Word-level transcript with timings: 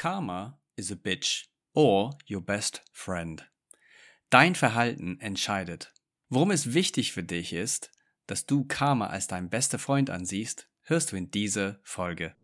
Karma 0.00 0.58
is 0.76 0.90
a 0.90 0.94
bitch 0.94 1.48
or 1.74 2.12
your 2.26 2.40
best 2.40 2.80
friend. 2.90 3.46
Dein 4.30 4.54
Verhalten 4.54 5.20
entscheidet. 5.20 5.92
Worum 6.30 6.52
es 6.52 6.72
wichtig 6.72 7.12
für 7.12 7.22
dich 7.22 7.52
ist, 7.52 7.90
dass 8.26 8.46
du 8.46 8.64
Karma 8.64 9.08
als 9.08 9.26
dein 9.26 9.50
bester 9.50 9.78
Freund 9.78 10.08
ansiehst, 10.08 10.70
hörst 10.84 11.12
du 11.12 11.16
in 11.16 11.30
dieser 11.30 11.80
Folge. 11.82 12.34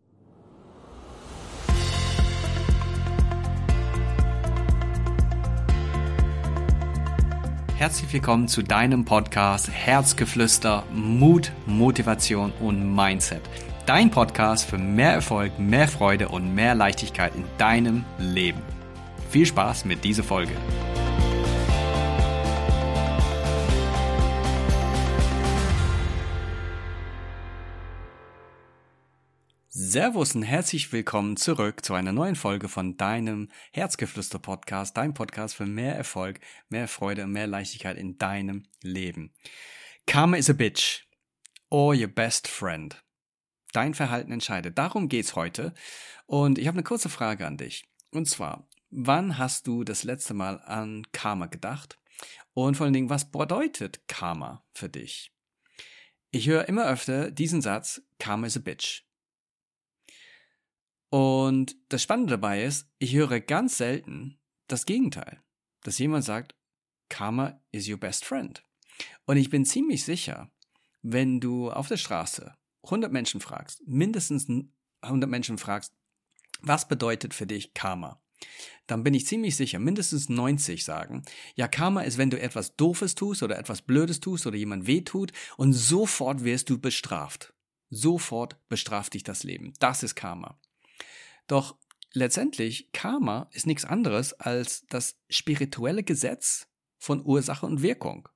Herzlich 7.75 8.13
willkommen 8.13 8.47
zu 8.47 8.61
deinem 8.61 9.03
Podcast 9.03 9.71
Herzgeflüster, 9.71 10.85
Mut, 10.93 11.51
Motivation 11.65 12.51
und 12.59 12.93
Mindset 12.95 13.41
dein 13.87 14.11
Podcast 14.11 14.69
für 14.69 14.77
mehr 14.77 15.13
Erfolg, 15.13 15.57
mehr 15.59 15.87
Freude 15.87 16.27
und 16.27 16.53
mehr 16.53 16.75
Leichtigkeit 16.75 17.33
in 17.35 17.45
deinem 17.57 18.03
Leben. 18.19 18.61
Viel 19.29 19.45
Spaß 19.45 19.85
mit 19.85 20.03
dieser 20.03 20.23
Folge. 20.23 20.51
Servus 29.69 30.35
und 30.35 30.43
herzlich 30.43 30.91
willkommen 30.91 31.37
zurück 31.37 31.85
zu 31.85 31.93
einer 31.93 32.11
neuen 32.11 32.35
Folge 32.35 32.67
von 32.67 32.97
deinem 32.97 33.47
Herzgeflüster 33.71 34.39
Podcast, 34.39 34.97
dein 34.97 35.13
Podcast 35.13 35.55
für 35.55 35.65
mehr 35.65 35.95
Erfolg, 35.95 36.41
mehr 36.67 36.89
Freude 36.89 37.23
und 37.23 37.31
mehr 37.31 37.47
Leichtigkeit 37.47 37.95
in 37.95 38.17
deinem 38.17 38.63
Leben. 38.81 39.33
Karma 40.05 40.35
is 40.35 40.49
a 40.49 40.53
bitch 40.53 41.07
or 41.69 41.95
your 41.95 42.07
best 42.07 42.49
friend. 42.49 43.01
Dein 43.73 43.93
Verhalten 43.93 44.31
entscheidet. 44.31 44.77
Darum 44.77 45.09
geht's 45.09 45.35
heute. 45.35 45.73
Und 46.25 46.57
ich 46.57 46.67
habe 46.67 46.75
eine 46.75 46.83
kurze 46.83 47.09
Frage 47.09 47.45
an 47.45 47.57
dich. 47.57 47.85
Und 48.11 48.27
zwar, 48.27 48.67
wann 48.89 49.37
hast 49.37 49.67
du 49.67 49.83
das 49.83 50.03
letzte 50.03 50.33
Mal 50.33 50.59
an 50.61 51.05
Karma 51.11 51.47
gedacht? 51.47 51.99
Und 52.53 52.75
vor 52.75 52.85
allen 52.85 52.93
Dingen, 52.93 53.09
was 53.09 53.29
bedeutet 53.29 54.07
Karma 54.07 54.65
für 54.73 54.89
dich? 54.89 55.31
Ich 56.31 56.47
höre 56.47 56.67
immer 56.67 56.85
öfter 56.85 57.31
diesen 57.31 57.61
Satz, 57.61 58.01
Karma 58.19 58.47
is 58.47 58.57
a 58.57 58.59
bitch. 58.59 59.03
Und 61.09 61.75
das 61.89 62.03
Spannende 62.03 62.31
dabei 62.31 62.63
ist, 62.63 62.89
ich 62.99 63.13
höre 63.13 63.39
ganz 63.39 63.77
selten 63.77 64.39
das 64.67 64.85
Gegenteil, 64.85 65.41
dass 65.83 65.99
jemand 65.99 66.25
sagt, 66.25 66.55
Karma 67.09 67.61
is 67.71 67.87
your 67.87 67.97
best 67.97 68.25
friend. 68.25 68.63
Und 69.25 69.37
ich 69.37 69.49
bin 69.49 69.65
ziemlich 69.65 70.03
sicher, 70.03 70.51
wenn 71.01 71.39
du 71.39 71.71
auf 71.71 71.87
der 71.87 71.97
Straße 71.97 72.57
100 72.87 73.11
Menschen 73.11 73.41
fragst, 73.41 73.81
mindestens 73.87 74.47
100 75.01 75.29
Menschen 75.29 75.57
fragst, 75.57 75.93
was 76.61 76.87
bedeutet 76.87 77.33
für 77.33 77.47
dich 77.47 77.73
Karma? 77.73 78.21
Dann 78.85 79.03
bin 79.03 79.13
ich 79.13 79.25
ziemlich 79.25 79.55
sicher, 79.55 79.79
mindestens 79.79 80.29
90 80.29 80.83
sagen, 80.83 81.23
ja, 81.55 81.67
Karma 81.67 82.01
ist, 82.01 82.17
wenn 82.17 82.29
du 82.29 82.39
etwas 82.39 82.75
Doofes 82.75 83.15
tust 83.15 83.43
oder 83.43 83.57
etwas 83.57 83.81
Blödes 83.81 84.19
tust 84.19 84.47
oder 84.47 84.57
jemand 84.57 84.87
wehtut 84.87 85.33
und 85.57 85.73
sofort 85.73 86.43
wirst 86.43 86.69
du 86.69 86.79
bestraft. 86.79 87.53
Sofort 87.89 88.57
bestraft 88.69 89.13
dich 89.13 89.23
das 89.23 89.43
Leben. 89.43 89.73
Das 89.79 90.03
ist 90.03 90.15
Karma. 90.15 90.59
Doch 91.47 91.77
letztendlich, 92.13 92.91
Karma 92.91 93.49
ist 93.51 93.67
nichts 93.67 93.85
anderes 93.85 94.33
als 94.33 94.85
das 94.87 95.19
spirituelle 95.29 96.03
Gesetz 96.03 96.67
von 96.97 97.25
Ursache 97.25 97.65
und 97.65 97.81
Wirkung. 97.81 98.27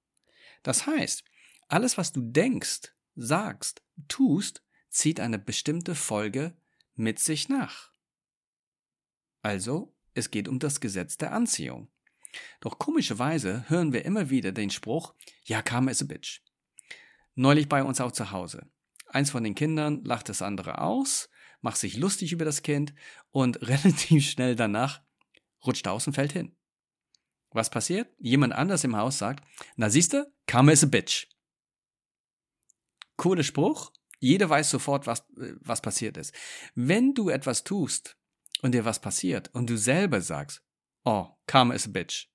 Das 0.64 0.86
heißt, 0.88 1.24
alles, 1.68 1.98
was 1.98 2.12
du 2.12 2.22
denkst, 2.22 2.94
sagst, 3.16 3.82
tust, 4.08 4.64
zieht 4.90 5.20
eine 5.20 5.40
bestimmte 5.40 5.96
Folge 5.96 6.56
mit 6.96 7.20
sich 7.20 7.50
nach. 7.50 7.92
Also, 9.42 9.96
es 10.14 10.30
geht 10.32 10.48
um 10.48 10.60
das 10.60 10.80
Gesetz 10.80 11.18
der 11.18 11.34
Anziehung. 11.34 11.90
Doch 12.60 12.78
komischerweise 12.78 13.70
hören 13.70 13.94
wir 13.94 14.06
immer 14.06 14.30
wieder 14.30 14.52
den 14.52 14.70
Spruch, 14.70 15.14
ja, 15.44 15.62
Karma 15.62 15.92
is 15.92 16.02
a 16.02 16.06
bitch. 16.06 16.42
Neulich 17.36 17.68
bei 17.68 17.84
uns 17.84 18.00
auch 18.02 18.12
zu 18.12 18.32
Hause. 18.32 18.70
Eins 19.08 19.32
von 19.32 19.44
den 19.44 19.56
Kindern 19.56 20.04
lacht 20.04 20.30
das 20.30 20.42
andere 20.42 20.80
aus, 20.80 21.30
macht 21.62 21.78
sich 21.78 21.98
lustig 21.98 22.32
über 22.32 22.46
das 22.46 22.62
Kind 22.62 22.94
und 23.32 23.62
relativ 23.68 24.30
schnell 24.30 24.56
danach 24.56 25.02
rutscht 25.66 25.88
aus 25.88 26.08
und 26.08 26.14
fällt 26.14 26.32
hin. 26.32 26.56
Was 27.52 27.70
passiert? 27.70 28.08
Jemand 28.18 28.54
anders 28.54 28.84
im 28.84 28.96
Haus 28.96 29.18
sagt, 29.18 29.46
na 29.76 29.90
siehste, 29.90 30.34
Karma 30.46 30.72
is 30.72 30.84
a 30.84 30.88
bitch 30.88 31.28
cooler 33.22 33.44
Spruch. 33.44 33.94
Jeder 34.20 34.50
weiß 34.50 34.70
sofort, 34.70 35.06
was, 35.06 35.24
was 35.36 35.82
passiert 35.82 36.18
ist. 36.18 36.34
Wenn 36.74 37.14
du 37.14 37.30
etwas 37.30 37.64
tust 37.64 38.18
und 38.62 38.74
dir 38.74 38.84
was 38.84 39.00
passiert 39.00 39.50
und 39.54 39.70
du 39.70 39.78
selber 39.78 40.22
sagst, 40.22 40.64
oh, 41.06 41.28
Karma 41.46 41.76
is 41.76 41.88
a 41.88 41.92
bitch, 41.92 42.30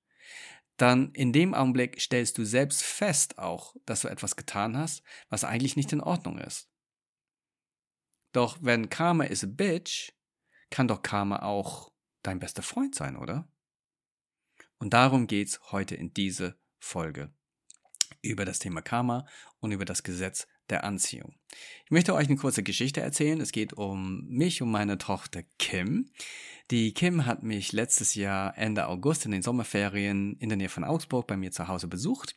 dann 0.77 1.13
in 1.13 1.33
dem 1.33 1.55
Augenblick 1.55 2.01
stellst 2.01 2.39
du 2.39 2.45
selbst 2.45 2.83
fest 2.83 3.39
auch, 3.39 3.75
dass 3.85 4.03
du 4.03 4.09
etwas 4.09 4.37
getan 4.37 4.77
hast, 4.77 5.03
was 5.29 5.43
eigentlich 5.45 5.77
nicht 5.77 5.93
in 5.93 6.01
Ordnung 6.01 6.39
ist. 6.39 6.69
Doch 8.33 8.59
wenn 8.61 8.89
Karma 8.89 9.25
is 9.25 9.43
a 9.43 9.49
bitch, 9.49 10.13
kann 10.71 10.87
doch 10.87 11.03
Karma 11.03 11.43
auch 11.43 11.93
dein 12.23 12.39
bester 12.39 12.63
Freund 12.63 12.95
sein, 12.95 13.17
oder? 13.17 13.49
Und 14.79 14.93
darum 14.93 15.27
geht's 15.27 15.73
heute 15.73 15.97
in 15.97 16.13
diese 16.13 16.59
Folge. 16.79 17.33
Über 18.23 18.45
das 18.45 18.59
Thema 18.59 18.83
Karma 18.83 19.27
und 19.59 19.73
über 19.73 19.85
das 19.85 20.03
Gesetz 20.03 20.47
der 20.71 20.85
Anziehung. 20.85 21.35
Ich 21.85 21.91
möchte 21.91 22.15
euch 22.15 22.27
eine 22.27 22.37
kurze 22.37 22.63
Geschichte 22.63 23.01
erzählen. 23.01 23.41
Es 23.41 23.53
geht 23.53 23.73
um 23.73 24.27
mich 24.29 24.63
und 24.63 24.71
meine 24.71 24.99
Tochter 24.99 25.43
Kim. 25.59 26.11
Die 26.73 26.93
Kim 26.93 27.27
hat 27.27 27.45
mich 27.45 27.73
letztes 27.73 28.17
Jahr 28.17 28.59
Ende 28.59 28.89
August 28.89 29.25
in 29.25 29.31
den 29.31 29.43
Sommerferien 29.43 30.37
in 30.41 30.49
der 30.49 30.59
Nähe 30.59 30.69
von 30.69 30.83
Augsburg 30.83 31.29
bei 31.29 31.37
mir 31.37 31.53
zu 31.53 31.69
Hause 31.69 31.87
besucht 31.87 32.35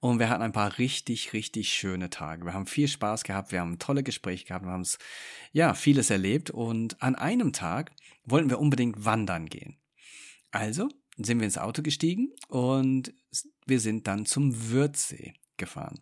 und 0.00 0.18
wir 0.18 0.28
hatten 0.28 0.42
ein 0.42 0.52
paar 0.52 0.78
richtig, 0.78 1.32
richtig 1.34 1.72
schöne 1.72 2.10
Tage. 2.10 2.44
Wir 2.44 2.52
haben 2.52 2.66
viel 2.66 2.88
Spaß 2.88 3.22
gehabt, 3.22 3.52
wir 3.52 3.60
haben 3.60 3.78
tolle 3.78 4.02
Gespräche 4.02 4.46
gehabt, 4.46 4.64
wir 4.64 4.72
haben 4.72 4.86
ja, 5.52 5.74
vieles 5.74 6.10
erlebt 6.10 6.50
und 6.50 7.00
an 7.00 7.14
einem 7.14 7.52
Tag 7.52 7.92
wollten 8.24 8.50
wir 8.50 8.58
unbedingt 8.58 9.04
wandern 9.04 9.46
gehen. 9.46 9.78
Also 10.50 10.88
sind 11.16 11.38
wir 11.38 11.44
ins 11.44 11.58
Auto 11.58 11.82
gestiegen 11.82 12.32
und 12.48 13.14
wir 13.66 13.78
sind 13.78 14.08
dann 14.08 14.26
zum 14.26 14.70
Würzsee 14.70 15.34
gefahren. 15.60 16.00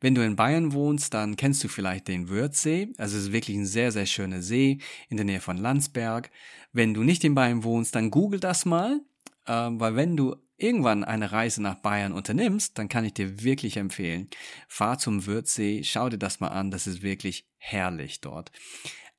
Wenn 0.00 0.14
du 0.14 0.24
in 0.24 0.36
Bayern 0.36 0.72
wohnst, 0.72 1.12
dann 1.12 1.36
kennst 1.36 1.62
du 1.62 1.68
vielleicht 1.68 2.08
den 2.08 2.30
Wörthsee. 2.30 2.94
Also 2.96 3.18
es 3.18 3.24
ist 3.24 3.32
wirklich 3.32 3.56
ein 3.56 3.66
sehr, 3.66 3.92
sehr 3.92 4.06
schöner 4.06 4.40
See 4.40 4.78
in 5.10 5.18
der 5.18 5.26
Nähe 5.26 5.40
von 5.40 5.58
Landsberg. 5.58 6.30
Wenn 6.72 6.94
du 6.94 7.02
nicht 7.02 7.22
in 7.24 7.34
Bayern 7.34 7.64
wohnst, 7.64 7.94
dann 7.94 8.10
google 8.10 8.40
das 8.40 8.64
mal, 8.64 9.00
äh, 9.46 9.52
weil 9.52 9.94
wenn 9.94 10.16
du 10.16 10.36
irgendwann 10.56 11.04
eine 11.04 11.32
Reise 11.32 11.60
nach 11.60 11.76
Bayern 11.76 12.12
unternimmst, 12.12 12.78
dann 12.78 12.88
kann 12.88 13.04
ich 13.04 13.14
dir 13.14 13.42
wirklich 13.42 13.76
empfehlen, 13.76 14.28
fahr 14.68 14.98
zum 14.98 15.26
Wörthsee, 15.26 15.82
schau 15.84 16.08
dir 16.08 16.18
das 16.18 16.40
mal 16.40 16.48
an, 16.48 16.70
das 16.70 16.86
ist 16.86 17.02
wirklich 17.02 17.46
herrlich 17.58 18.20
dort. 18.20 18.52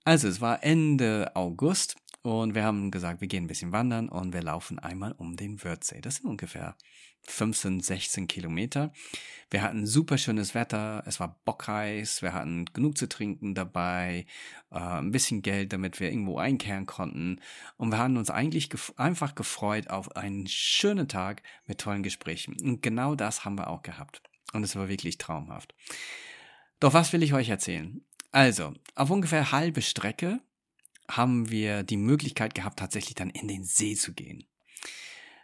Also 0.05 0.27
es 0.27 0.41
war 0.41 0.63
Ende 0.63 1.31
August 1.35 1.95
und 2.23 2.55
wir 2.55 2.63
haben 2.63 2.89
gesagt, 2.89 3.19
wir 3.19 3.27
gehen 3.27 3.43
ein 3.43 3.47
bisschen 3.47 3.73
wandern 3.73 4.07
und 4.07 4.33
wir 4.33 4.41
laufen 4.41 4.79
einmal 4.79 5.11
um 5.11 5.35
den 5.35 5.61
Wörthsee. 5.61 5.99
Das 5.99 6.15
sind 6.15 6.25
ungefähr 6.25 6.77
15, 7.27 7.81
16 7.81 8.27
Kilometer. 8.27 8.93
Wir 9.49 9.61
hatten 9.61 9.85
super 9.85 10.17
schönes 10.17 10.55
Wetter, 10.55 11.03
es 11.05 11.19
war 11.19 11.41
bockheiß, 11.43 12.21
wir 12.21 12.33
hatten 12.33 12.65
genug 12.71 12.97
zu 12.97 13.09
trinken 13.09 13.55
dabei, 13.55 14.25
äh, 14.71 14.79
ein 14.79 15.11
bisschen 15.11 15.41
Geld, 15.41 15.73
damit 15.73 15.99
wir 15.99 16.09
irgendwo 16.09 16.37
einkehren 16.37 16.85
konnten. 16.85 17.41
Und 17.75 17.91
wir 17.91 17.97
haben 17.97 18.15
uns 18.15 18.29
eigentlich 18.29 18.69
gef 18.69 18.93
einfach 18.95 19.35
gefreut 19.35 19.89
auf 19.89 20.15
einen 20.15 20.47
schönen 20.47 21.09
Tag 21.09 21.43
mit 21.65 21.79
tollen 21.79 22.03
Gesprächen. 22.03 22.55
Und 22.61 22.81
genau 22.81 23.15
das 23.15 23.43
haben 23.43 23.57
wir 23.57 23.69
auch 23.69 23.81
gehabt. 23.81 24.21
Und 24.53 24.63
es 24.63 24.77
war 24.77 24.87
wirklich 24.87 25.17
traumhaft. 25.17 25.75
Doch 26.79 26.93
was 26.93 27.11
will 27.11 27.23
ich 27.23 27.33
euch 27.33 27.49
erzählen? 27.49 28.01
Also, 28.31 28.73
auf 28.95 29.09
ungefähr 29.09 29.51
halbe 29.51 29.81
Strecke 29.81 30.39
haben 31.09 31.49
wir 31.49 31.83
die 31.83 31.97
Möglichkeit 31.97 32.55
gehabt, 32.55 32.79
tatsächlich 32.79 33.15
dann 33.15 33.29
in 33.29 33.47
den 33.47 33.63
See 33.63 33.95
zu 33.95 34.13
gehen. 34.13 34.45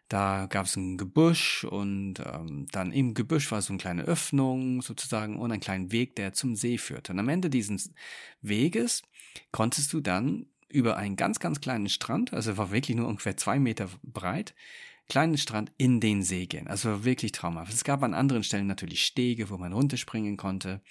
Da 0.10 0.48
gab 0.48 0.66
es 0.66 0.76
ein 0.76 0.98
Gebüsch 0.98 1.64
und 1.64 2.16
ähm, 2.20 2.66
dann 2.72 2.92
im 2.92 3.14
Gebüsch 3.14 3.52
war 3.52 3.62
so 3.62 3.72
eine 3.72 3.78
kleine 3.78 4.04
Öffnung 4.04 4.82
sozusagen 4.82 5.38
und 5.38 5.52
einen 5.52 5.62
kleinen 5.62 5.92
Weg, 5.92 6.16
der 6.16 6.34
zum 6.34 6.56
See 6.56 6.80
führte. 6.80 7.14
Und 7.14 7.20
am 7.20 7.30
Ende 7.30 7.52
dieses 7.52 7.92
Weges 8.42 9.04
konntest 9.52 9.94
du 9.94 10.02
dann 10.02 10.48
über 10.68 10.98
einen 10.98 11.16
ganz, 11.16 11.40
ganz 11.40 11.62
kleinen 11.62 11.90
Strand, 11.90 12.34
also 12.34 12.58
war 12.58 12.72
wirklich 12.72 12.98
nur 12.98 13.08
ungefähr 13.08 13.38
zwei 13.38 13.60
Meter 13.60 13.88
breit, 14.02 14.56
kleinen 15.10 15.38
Strand 15.38 15.72
in 15.78 16.00
den 16.00 16.24
See 16.24 16.46
gehen. 16.46 16.68
Also 16.68 16.90
war 16.90 17.04
wirklich 17.04 17.32
traumhaft. 17.32 17.74
Es 17.74 17.84
gab 17.84 18.02
an 18.04 18.14
anderen 18.14 18.44
Stellen 18.44 18.68
natürlich 18.68 19.06
Stege, 19.06 19.50
wo 19.50 19.58
man 19.58 19.74
runterspringen 19.74 20.38
konnte. 20.38 20.82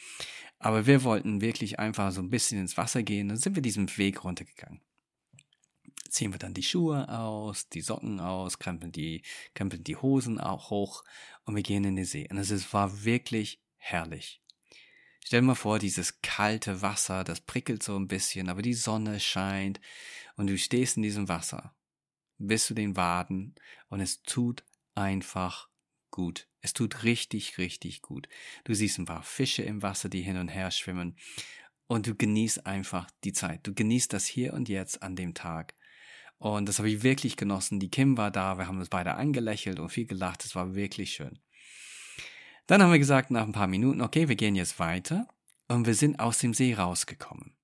Aber 0.59 0.87
wir 0.87 1.05
wollten 1.05 1.41
wirklich 1.41 1.79
einfach 1.79 2.11
so 2.13 2.21
ein 2.21 2.31
bisschen 2.31 2.61
ins 2.61 2.77
Wasser 2.77 3.03
gehen. 3.03 3.29
Dann 3.29 3.39
sind 3.39 3.55
wir 3.55 3.63
diesen 3.63 3.97
Weg 3.97 4.25
runtergegangen 4.25 4.81
ziehen 6.09 6.33
wir 6.33 6.39
dann 6.39 6.55
die 6.55 6.63
Schuhe 6.63 7.09
aus, 7.09 7.69
die 7.69 7.81
Socken 7.81 8.21
aus, 8.21 8.59
krempeln 8.59 8.93
die, 8.93 9.23
krempeln 9.55 9.85
die 9.85 9.97
Hosen 9.97 10.41
auch 10.41 10.71
hoch 10.71 11.05
und 11.45 11.55
wir 11.55 11.63
gehen 11.63 11.85
in 11.85 11.97
den 11.97 12.05
See. 12.05 12.27
Und 12.31 12.39
es 12.39 12.73
war 12.73 13.05
wirklich 13.05 13.61
herrlich. 13.77 14.41
Stell 15.25 15.41
dir 15.41 15.47
mal 15.47 15.55
vor, 15.55 15.79
dieses 15.79 16.23
kalte 16.23 16.81
Wasser, 16.81 17.25
das 17.25 17.41
prickelt 17.41 17.83
so 17.83 17.97
ein 17.97 18.09
bisschen, 18.09 18.49
aber 18.49 18.63
die 18.63 18.75
Sonne 18.75 19.21
scheint 19.21 19.81
Und 20.37 20.47
du 20.47 20.57
stehst 20.57 20.97
in 20.97 21.03
diesem 21.03 21.29
Wasser 21.29 21.75
bis 22.39 22.67
zu 22.67 22.75
den 22.75 22.97
Waden 22.97 23.55
und 23.89 24.01
es 24.01 24.23
tut 24.23 24.65
einfach 24.95 25.69
gut. 26.11 26.48
Es 26.61 26.73
tut 26.73 27.05
richtig, 27.05 27.59
richtig 27.59 28.03
gut. 28.03 28.29
Du 28.65 28.75
siehst 28.75 28.99
ein 28.99 29.05
paar 29.05 29.23
Fische 29.23 29.63
im 29.63 29.83
Wasser, 29.83 30.09
die 30.09 30.23
hin 30.23 30.37
und 30.37 30.49
her 30.49 30.71
schwimmen 30.71 31.17
und 31.87 32.07
du 32.07 32.15
genießt 32.15 32.67
einfach 32.67 33.11
die 33.25 33.33
Zeit. 33.33 33.67
Du 33.67 33.75
genießt 33.75 34.13
das 34.13 34.27
hier 34.27 34.53
und 34.55 34.69
jetzt 34.69 35.03
an 35.03 35.17
dem 35.17 35.35
Tag. 35.35 35.75
Und 36.39 36.69
das 36.69 36.79
habe 36.79 36.91
ich 36.91 37.03
wirklich 37.03 37.37
genossen. 37.37 37.81
Die 37.81 37.91
Kim 37.91 38.17
war 38.17 38.31
da, 38.31 38.59
wir 38.59 38.69
haben 38.69 38.79
uns 38.79 38.89
beide 38.89 39.15
angelächelt 39.15 39.81
und 39.81 39.89
viel 39.89 40.07
gelacht. 40.07 40.45
Es 40.45 40.55
war 40.55 40.75
wirklich 40.75 41.13
schön. 41.13 41.41
Dann 42.67 42.83
haben 42.83 42.93
wir 42.93 42.99
gesagt, 42.99 43.31
nach 43.31 43.45
ein 43.45 43.53
paar 43.53 43.67
Minuten, 43.67 44.03
okay, 44.03 44.29
wir 44.29 44.37
gehen 44.37 44.55
jetzt 44.55 44.79
weiter. 44.79 45.27
Und 45.67 45.87
wir 45.87 45.95
sind 45.95 46.21
aus 46.21 46.39
dem 46.39 46.55
See 46.55 46.75
rausgekommen. 46.75 47.58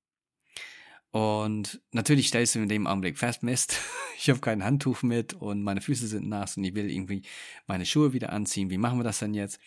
Und 1.14 1.80
natürlich 1.92 2.26
stellst 2.26 2.56
du 2.56 2.58
in 2.58 2.68
dem 2.68 2.88
Augenblick 2.88 3.16
fest, 3.18 3.44
Mist, 3.44 3.78
ich 4.18 4.28
habe 4.28 4.40
kein 4.40 4.64
Handtuch 4.64 5.04
mit 5.04 5.32
und 5.32 5.62
meine 5.62 5.80
Füße 5.80 6.08
sind 6.08 6.28
nass 6.28 6.56
und 6.56 6.64
ich 6.64 6.74
will 6.74 6.90
irgendwie 6.90 7.22
meine 7.68 7.86
Schuhe 7.86 8.12
wieder 8.12 8.32
anziehen. 8.32 8.68
Wie 8.68 8.78
machen 8.78 8.98
wir 8.98 9.04
das 9.04 9.20
denn 9.20 9.32
jetzt? 9.32 9.60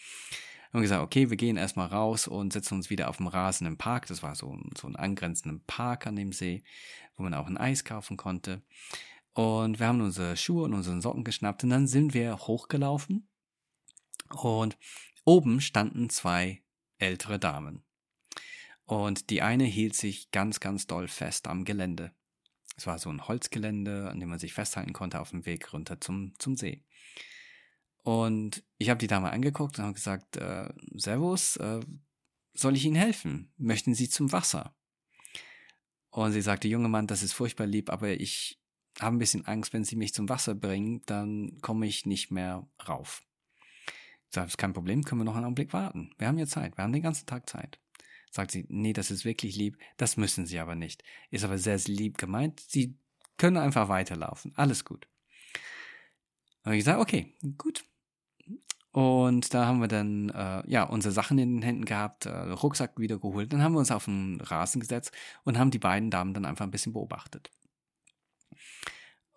Haben 0.73 0.81
gesagt, 0.81 1.01
okay, 1.01 1.29
wir 1.29 1.37
gehen 1.37 1.55
erstmal 1.55 1.87
raus 1.87 2.27
und 2.27 2.51
setzen 2.51 2.73
uns 2.73 2.89
wieder 2.89 3.07
auf 3.07 3.15
dem 3.15 3.27
Rasen 3.27 3.65
im 3.65 3.77
Park. 3.77 4.07
Das 4.07 4.23
war 4.23 4.35
so, 4.35 4.59
so 4.77 4.87
ein 4.89 4.97
angrenzender 4.97 5.57
Park 5.67 6.05
an 6.05 6.17
dem 6.17 6.33
See, 6.33 6.65
wo 7.15 7.23
man 7.23 7.33
auch 7.33 7.47
ein 7.47 7.57
Eis 7.57 7.85
kaufen 7.85 8.17
konnte. 8.17 8.61
Und 9.31 9.79
wir 9.79 9.87
haben 9.87 10.01
unsere 10.01 10.35
Schuhe 10.35 10.65
und 10.65 10.73
unseren 10.73 10.99
Socken 10.99 11.23
geschnappt 11.23 11.63
und 11.63 11.69
dann 11.69 11.87
sind 11.87 12.13
wir 12.13 12.39
hochgelaufen 12.39 13.29
und 14.31 14.77
oben 15.23 15.61
standen 15.61 16.09
zwei 16.09 16.61
ältere 16.97 17.39
Damen. 17.39 17.86
Und 18.87 19.29
die 19.29 19.41
eine 19.41 19.65
hielt 19.65 19.95
sich 19.95 20.31
ganz, 20.31 20.59
ganz 20.59 20.87
doll 20.87 21.07
fest 21.07 21.47
am 21.47 21.65
Gelände. 21.65 22.13
Es 22.77 22.87
war 22.87 22.97
so 22.97 23.09
ein 23.09 23.27
Holzgelände, 23.27 24.09
an 24.09 24.19
dem 24.19 24.29
man 24.29 24.39
sich 24.39 24.53
festhalten 24.53 24.93
konnte 24.93 25.19
auf 25.19 25.31
dem 25.31 25.45
Weg 25.45 25.73
runter 25.73 25.99
zum, 25.99 26.33
zum 26.39 26.55
See. 26.55 26.83
Und 28.03 28.63
ich 28.77 28.89
habe 28.89 28.99
die 28.99 29.07
Dame 29.07 29.31
angeguckt 29.31 29.77
und 29.77 29.83
habe 29.83 29.93
gesagt, 29.93 30.37
äh, 30.37 30.69
Servus, 30.95 31.57
äh, 31.57 31.81
soll 32.53 32.77
ich 32.77 32.85
Ihnen 32.85 32.95
helfen? 32.95 33.51
Möchten 33.57 33.93
Sie 33.93 34.07
zum 34.07 34.31
Wasser? 34.31 34.73
Und 36.09 36.31
sie 36.31 36.41
sagte, 36.41 36.69
junge 36.69 36.87
Mann, 36.87 37.07
das 37.07 37.23
ist 37.23 37.33
furchtbar 37.33 37.67
lieb, 37.67 37.89
aber 37.89 38.09
ich 38.09 38.59
habe 38.99 39.17
ein 39.17 39.19
bisschen 39.19 39.45
Angst, 39.45 39.73
wenn 39.73 39.83
Sie 39.83 39.97
mich 39.97 40.13
zum 40.13 40.29
Wasser 40.29 40.55
bringen, 40.55 41.01
dann 41.05 41.59
komme 41.61 41.85
ich 41.85 42.05
nicht 42.05 42.31
mehr 42.31 42.65
rauf. 42.87 43.21
Ich 44.29 44.33
sage, 44.35 44.47
ist 44.47 44.57
kein 44.57 44.73
Problem, 44.73 45.03
können 45.03 45.21
wir 45.21 45.25
noch 45.25 45.35
einen 45.35 45.45
Augenblick 45.45 45.73
warten. 45.73 46.11
Wir 46.17 46.27
haben 46.27 46.39
ja 46.39 46.47
Zeit, 46.47 46.77
wir 46.77 46.83
haben 46.83 46.93
den 46.93 47.03
ganzen 47.03 47.25
Tag 47.25 47.49
Zeit. 47.49 47.79
Sagt 48.37 48.51
sie, 48.51 48.67
nee, 48.69 48.93
das 48.93 49.09
ist 49.09 49.25
wirklich 49.25 49.55
lieb, 49.55 49.79
das 49.97 50.15
müssen 50.15 50.45
Sie 50.45 50.59
aber 50.59 50.75
nicht. 50.75 51.03
Ist 51.31 51.43
aber 51.43 51.57
sehr 51.57 51.79
lieb 51.87 52.19
gemeint, 52.19 52.59
Sie 52.59 52.95
können 53.37 53.57
einfach 53.57 53.89
weiterlaufen, 53.89 54.53
alles 54.55 54.85
gut. 54.85 55.07
Und 56.63 56.73
ich 56.73 56.83
sage, 56.83 57.01
okay, 57.01 57.33
gut. 57.57 57.83
Und 58.91 59.55
da 59.55 59.65
haben 59.65 59.79
wir 59.81 59.87
dann 59.87 60.29
äh, 60.29 60.61
ja 60.69 60.83
unsere 60.83 61.11
Sachen 61.11 61.39
in 61.39 61.55
den 61.55 61.61
Händen 61.63 61.85
gehabt, 61.85 62.27
äh, 62.27 62.29
Rucksack 62.29 62.99
wieder 62.99 63.17
geholt. 63.17 63.51
Dann 63.51 63.63
haben 63.63 63.73
wir 63.73 63.79
uns 63.79 63.89
auf 63.89 64.05
den 64.05 64.39
Rasen 64.39 64.81
gesetzt 64.81 65.11
und 65.43 65.57
haben 65.57 65.71
die 65.71 65.79
beiden 65.79 66.11
Damen 66.11 66.35
dann 66.35 66.45
einfach 66.45 66.65
ein 66.65 66.71
bisschen 66.71 66.93
beobachtet. 66.93 67.49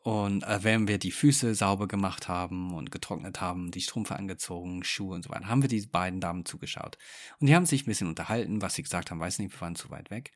Und 0.03 0.45
äh, 0.45 0.63
während 0.63 0.89
wir 0.89 0.99
die 0.99 1.11
Füße 1.11 1.55
sauber 1.55 1.87
gemacht 1.87 2.29
haben 2.29 2.73
und 2.75 2.91
getrocknet 2.91 3.41
haben, 3.41 3.71
die 3.71 3.83
Strumpfe 3.83 4.17
angezogen, 4.17 4.83
Schuhe 4.83 5.15
und 5.15 5.25
so 5.25 5.31
weiter, 5.31 5.49
haben 5.49 5.63
wir 5.63 5.69
die 5.69 5.87
beiden 5.87 6.21
Damen 6.21 6.47
zugeschaut. 6.47 6.97
Und 7.39 7.49
die 7.49 7.55
haben 7.55 7.67
sich 7.67 7.83
ein 7.83 7.91
bisschen 7.91 8.09
unterhalten, 8.09 8.63
was 8.63 8.75
sie 8.75 8.83
gesagt 8.83 9.11
haben, 9.11 9.21
weiß 9.21 9.39
nicht, 9.39 9.53
wir 9.53 9.61
waren 9.61 9.75
zu 9.75 9.91
weit 9.91 10.11
weg. 10.11 10.33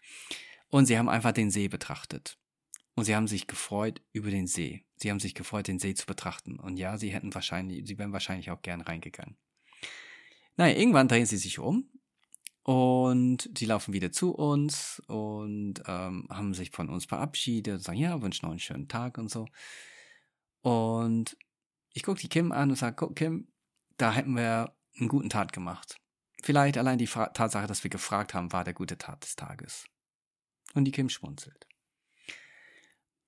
Und 0.69 0.87
sie 0.87 0.99
haben 0.99 1.09
einfach 1.09 1.33
den 1.33 1.51
See 1.51 1.69
betrachtet. 1.69 2.37
Und 2.95 3.05
sie 3.05 3.17
haben 3.17 3.27
sich 3.27 3.47
gefreut 3.47 4.03
über 4.13 4.31
den 4.31 4.47
See. 4.47 4.85
Sie 4.97 5.11
haben 5.11 5.21
sich 5.21 5.35
gefreut, 5.35 5.67
den 5.67 5.79
See 5.79 5.95
zu 5.95 6.07
betrachten. 6.07 6.59
Und 6.59 6.77
ja, 6.77 6.99
sie 6.99 7.11
hätten 7.11 7.35
wahrscheinlich, 7.35 7.87
sie 7.87 7.99
wären 7.99 8.13
wahrscheinlich 8.13 8.51
auch 8.51 8.61
gern 8.61 8.83
reingegangen. 8.83 9.37
Naja, 10.57 10.77
irgendwann 10.77 11.09
drehen 11.09 11.27
sie 11.27 11.39
sich 11.39 11.59
um 11.59 11.89
und 12.65 13.61
die 13.61 13.67
laufen 13.67 13.93
wieder 13.93 14.11
zu 14.11 14.35
uns 14.35 15.03
und 15.07 15.83
ähm, 15.87 16.27
haben 16.31 16.55
sich 16.55 16.71
von 16.71 16.89
uns 16.89 17.05
verabschiedet 17.05 17.75
und 17.75 17.81
sagen, 17.81 17.99
ja, 17.99 18.23
wünschen 18.23 18.47
noch 18.47 18.53
einen 18.53 18.59
schönen 18.59 18.89
Tag 18.89 19.19
und 19.19 19.31
so. 19.31 19.47
Und 20.63 21.37
ich 21.93 22.03
gucke 22.03 22.21
die 22.21 22.31
Kim 22.31 22.53
an 22.53 22.71
und 22.71 22.77
sage, 22.77 22.97
guck, 22.97 23.17
Kim, 23.17 23.49
da 23.99 24.13
hätten 24.13 24.35
wir 24.35 24.75
einen 24.99 25.11
guten 25.11 25.29
Tat 25.29 25.53
gemacht. 25.53 26.01
Vielleicht 26.43 26.79
allein 26.79 26.97
die 26.97 27.07
Fra 27.07 27.27
Tatsache, 27.27 27.67
dass 27.67 27.85
wir 27.85 27.91
gefragt 27.91 28.33
haben, 28.33 28.51
war 28.51 28.65
der 28.65 28.75
gute 28.75 28.97
Tat 28.97 29.23
des 29.23 29.37
Tages. 29.37 29.85
Und 30.73 30.87
die 30.87 30.93
Kim 30.93 31.11
schmunzelt. 31.11 31.67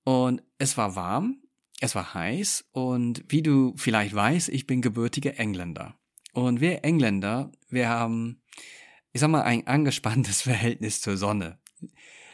Und 0.03 0.41
es 0.57 0.77
war 0.77 0.95
warm, 0.95 1.43
es 1.79 1.93
war 1.93 2.15
heiß 2.15 2.65
und 2.71 3.23
wie 3.27 3.43
du 3.43 3.75
vielleicht 3.77 4.15
weißt, 4.15 4.49
ich 4.49 4.65
bin 4.65 4.81
gebürtiger 4.81 5.37
Engländer. 5.37 5.95
Und 6.33 6.59
wir 6.59 6.83
Engländer, 6.83 7.51
wir 7.69 7.89
haben 7.89 8.41
ich 9.17 9.21
sag 9.21 9.31
mal, 9.31 9.41
ein 9.41 9.65
angespanntes 9.65 10.41
Verhältnis 10.43 11.01
zur 11.01 11.17
Sonne. 11.17 11.57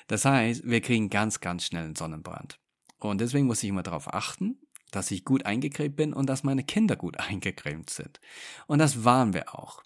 Das 0.08 0.26
heißt, 0.26 0.66
wir 0.66 0.82
kriegen 0.82 1.10
ganz, 1.10 1.40
ganz 1.40 1.66
schnell 1.66 1.86
einen 1.86 1.96
Sonnenbrand. 1.96 2.60
Und 3.00 3.22
deswegen 3.22 3.48
muss 3.48 3.64
ich 3.64 3.70
immer 3.70 3.84
darauf 3.84 4.14
achten, 4.14 4.60
dass 4.92 5.10
ich 5.10 5.24
gut 5.24 5.46
eingecremt 5.46 5.96
bin 5.96 6.12
und 6.12 6.28
dass 6.28 6.44
meine 6.44 6.66
Kinder 6.66 6.98
gut 6.98 7.18
eingecremt 7.22 7.90
sind. 7.90 8.20
Und 8.68 8.80
das 8.80 9.06
waren 9.06 9.34
wir 9.34 9.58
auch. 9.58 9.82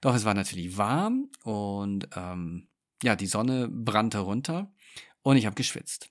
Doch 0.00 0.14
es 0.14 0.24
war 0.24 0.32
natürlich 0.32 0.78
warm 0.78 1.28
und 1.44 2.08
ähm, 2.16 2.66
ja, 3.02 3.14
die 3.14 3.26
Sonne 3.26 3.68
brannte 3.68 4.20
runter 4.20 4.72
und 5.20 5.36
ich 5.36 5.44
habe 5.44 5.54
geschwitzt. 5.54 6.08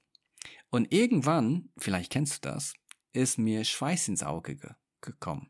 Und 0.69 0.93
irgendwann, 0.93 1.69
vielleicht 1.79 2.11
kennst 2.11 2.45
du 2.45 2.49
das, 2.51 2.75
ist 3.11 3.39
mir 3.39 3.63
Schweiß 3.63 4.07
ins 4.07 4.21
Auge 4.21 4.55
ge 4.55 4.69
gekommen. 5.01 5.49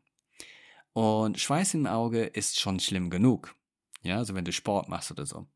Und 0.94 1.38
Schweiß 1.38 1.74
im 1.74 1.86
Auge 1.86 2.24
ist 2.24 2.58
schon 2.58 2.80
schlimm 2.80 3.10
genug. 3.10 3.54
Ja, 4.02 4.18
also 4.18 4.34
wenn 4.34 4.44
du 4.44 4.52
Sport 4.52 4.88
machst 4.88 5.10
oder 5.10 5.26
so. 5.26 5.48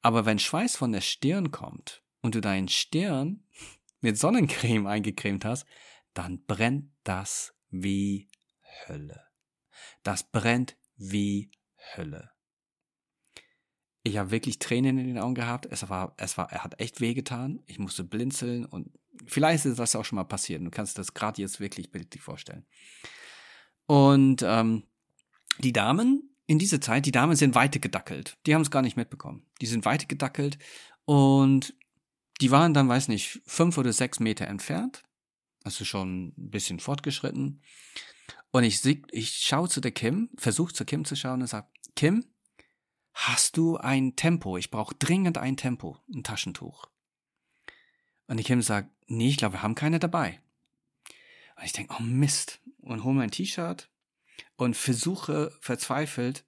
Aber 0.00 0.24
wenn 0.26 0.38
Schweiß 0.38 0.76
von 0.76 0.92
der 0.92 1.00
Stirn 1.00 1.50
kommt 1.50 2.02
und 2.20 2.34
du 2.34 2.40
deinen 2.40 2.68
Stirn 2.68 3.44
mit 4.00 4.18
Sonnencreme 4.18 4.86
eingecremt 4.86 5.44
hast, 5.44 5.66
dann 6.14 6.44
brennt 6.44 6.90
das 7.04 7.54
wie 7.70 8.28
Hölle. 8.86 9.22
Das 10.02 10.24
brennt 10.24 10.76
wie 10.96 11.50
Hölle. 11.96 12.30
Ich 14.04 14.16
habe 14.16 14.32
wirklich 14.32 14.58
Tränen 14.58 14.98
in 14.98 15.06
den 15.06 15.18
Augen 15.18 15.34
gehabt. 15.34 15.66
Es 15.70 15.88
war, 15.88 16.14
es 16.16 16.36
war, 16.36 16.50
er 16.50 16.64
hat 16.64 16.80
echt 16.80 17.00
wehgetan. 17.00 17.62
Ich 17.66 17.78
musste 17.78 18.02
blinzeln 18.02 18.64
und 18.64 18.90
vielleicht 19.26 19.64
ist 19.64 19.78
das 19.78 19.94
auch 19.94 20.04
schon 20.04 20.16
mal 20.16 20.24
passiert. 20.24 20.62
Du 20.62 20.70
kannst 20.70 20.98
das 20.98 21.14
gerade 21.14 21.40
jetzt 21.40 21.60
wirklich 21.60 21.92
bildlich 21.92 22.20
vorstellen. 22.20 22.66
Und 23.86 24.42
ähm, 24.42 24.84
die 25.60 25.72
Damen 25.72 26.31
in 26.52 26.58
dieser 26.58 26.82
Zeit, 26.82 27.06
die 27.06 27.12
Damen 27.12 27.34
sind 27.34 27.54
weitergedackelt. 27.54 28.36
Die 28.44 28.54
haben 28.54 28.60
es 28.60 28.70
gar 28.70 28.82
nicht 28.82 28.98
mitbekommen. 28.98 29.46
Die 29.62 29.66
sind 29.66 29.86
weitergedackelt 29.86 30.58
und 31.06 31.74
die 32.42 32.50
waren 32.50 32.74
dann, 32.74 32.90
weiß 32.90 33.08
nicht, 33.08 33.40
fünf 33.46 33.78
oder 33.78 33.90
sechs 33.94 34.20
Meter 34.20 34.46
entfernt. 34.46 35.02
Also 35.64 35.86
schon 35.86 36.26
ein 36.36 36.50
bisschen 36.50 36.78
fortgeschritten. 36.78 37.62
Und 38.50 38.64
ich, 38.64 38.84
ich 39.12 39.30
schaue 39.30 39.70
zu 39.70 39.80
der 39.80 39.92
Kim, 39.92 40.28
versuche 40.36 40.74
zu 40.74 40.84
Kim 40.84 41.06
zu 41.06 41.16
schauen 41.16 41.40
und 41.40 41.46
sage, 41.46 41.68
Kim, 41.96 42.26
hast 43.14 43.56
du 43.56 43.78
ein 43.78 44.14
Tempo? 44.14 44.58
Ich 44.58 44.70
brauche 44.70 44.94
dringend 44.96 45.38
ein 45.38 45.56
Tempo, 45.56 45.96
ein 46.14 46.22
Taschentuch. 46.22 46.84
Und 48.26 48.36
die 48.36 48.44
Kim 48.44 48.60
sagt, 48.60 48.90
nee, 49.06 49.30
ich 49.30 49.38
glaube, 49.38 49.54
wir 49.54 49.62
haben 49.62 49.74
keine 49.74 49.98
dabei. 49.98 50.38
Und 51.56 51.64
ich 51.64 51.72
denke, 51.72 51.94
oh 51.98 52.02
Mist. 52.02 52.60
Und 52.82 53.04
hole 53.04 53.14
mein 53.14 53.30
T-Shirt, 53.30 53.88
und 54.62 54.76
versuche 54.76 55.56
verzweifelt 55.60 56.46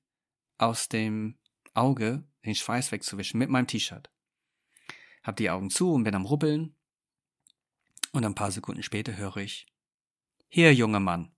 aus 0.57 0.89
dem 0.89 1.39
Auge 1.75 2.25
den 2.45 2.55
Schweiß 2.55 2.93
wegzuwischen 2.93 3.39
mit 3.39 3.51
meinem 3.51 3.67
T-Shirt. 3.67 4.11
Hab 5.23 5.37
die 5.37 5.51
Augen 5.51 5.71
zu 5.71 5.93
und 5.93 6.05
bin 6.05 6.15
am 6.15 6.25
Rubbeln. 6.25 6.77
Und 8.13 8.25
ein 8.25 8.35
paar 8.35 8.53
Sekunden 8.53 8.83
später 8.83 9.17
höre 9.17 9.39
ich, 9.39 9.67
hier, 10.49 10.73
junger 10.73 11.01
Mann, 11.01 11.35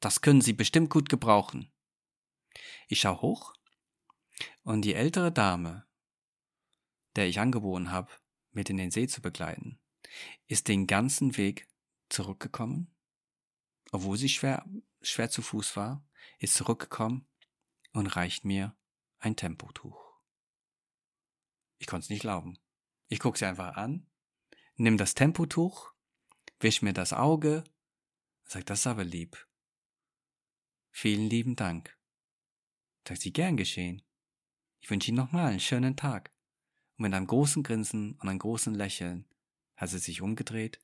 das 0.00 0.20
können 0.20 0.40
Sie 0.40 0.52
bestimmt 0.52 0.90
gut 0.90 1.08
gebrauchen. 1.08 1.72
Ich 2.88 3.00
schau 3.00 3.20
hoch 3.20 3.54
und 4.64 4.82
die 4.82 4.94
ältere 4.94 5.30
Dame, 5.30 5.86
der 7.14 7.28
ich 7.28 7.38
angeboten 7.38 7.92
habe, 7.92 8.10
mit 8.50 8.70
in 8.70 8.78
den 8.78 8.90
See 8.90 9.06
zu 9.06 9.20
begleiten, 9.20 9.78
ist 10.48 10.66
den 10.66 10.88
ganzen 10.88 11.36
Weg 11.36 11.68
zurückgekommen, 12.08 12.92
obwohl 13.92 14.16
sie 14.16 14.28
schwer 14.28 14.64
schwer 15.02 15.30
zu 15.30 15.42
Fuß 15.42 15.76
war, 15.76 16.07
ist 16.38 16.54
zurückgekommen 16.54 17.26
und 17.92 18.06
reicht 18.06 18.44
mir 18.44 18.76
ein 19.18 19.36
Tempotuch. 19.36 19.98
Ich 21.78 21.86
konnte 21.86 22.04
es 22.04 22.10
nicht 22.10 22.20
glauben. 22.20 22.58
Ich 23.08 23.20
guck 23.20 23.36
sie 23.36 23.46
einfach 23.46 23.76
an, 23.76 24.06
nimm 24.76 24.96
das 24.96 25.14
Tempotuch, 25.14 25.92
wisch 26.60 26.82
mir 26.82 26.92
das 26.92 27.12
Auge, 27.12 27.64
sag, 28.44 28.66
das 28.66 28.80
ist 28.80 28.86
aber 28.86 29.04
lieb. 29.04 29.46
Vielen 30.90 31.28
lieben 31.28 31.56
Dank. 31.56 31.96
Sagt 33.06 33.22
sie, 33.22 33.32
gern 33.32 33.56
geschehen. 33.56 34.02
Ich 34.80 34.90
wünsche 34.90 35.08
Ihnen 35.08 35.16
nochmal 35.16 35.46
einen 35.46 35.60
schönen 35.60 35.96
Tag. 35.96 36.32
Und 36.96 37.04
mit 37.04 37.14
einem 37.14 37.26
großen 37.26 37.62
Grinsen 37.62 38.14
und 38.14 38.28
einem 38.28 38.38
großen 38.38 38.74
Lächeln 38.74 39.26
hat 39.76 39.90
sie 39.90 39.98
sich 39.98 40.20
umgedreht 40.20 40.80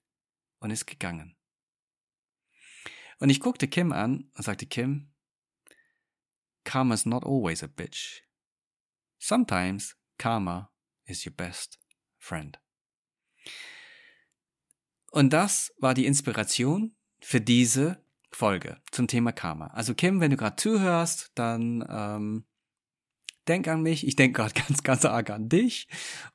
und 0.61 0.70
ist 0.70 0.87
gegangen. 0.87 1.37
Und 3.18 3.30
ich 3.30 3.40
guckte 3.40 3.68
Kim 3.68 3.92
an 3.92 4.30
und 4.34 4.44
sagte, 4.44 4.66
Kim, 4.66 5.12
Karma 6.64 6.94
is 6.94 7.06
not 7.06 7.25
always 7.25 7.62
a 7.62 7.66
bitch. 7.66 8.23
Sometimes 9.18 9.97
Karma 10.18 10.71
is 11.06 11.25
your 11.25 11.33
best 11.35 11.78
friend. 12.18 12.59
Und 15.11 15.33
das 15.33 15.73
war 15.78 15.94
die 15.94 16.06
Inspiration 16.06 16.97
für 17.21 17.40
diese 17.40 18.02
Folge 18.33 18.78
zum 18.90 19.06
Thema 19.06 19.33
Karma. 19.33 19.68
Also 19.68 19.94
Kim, 19.94 20.21
wenn 20.21 20.30
du 20.30 20.37
gerade 20.37 20.56
zuhörst, 20.56 21.30
dann 21.37 21.85
ähm, 21.88 22.44
denk 23.49 23.68
an 23.68 23.83
mich. 23.83 24.06
Ich 24.06 24.16
denke 24.16 24.40
gerade 24.40 24.54
ganz, 24.68 24.83
ganz 24.83 25.04
arg 25.04 25.30
an 25.30 25.49
dich. 25.49 25.88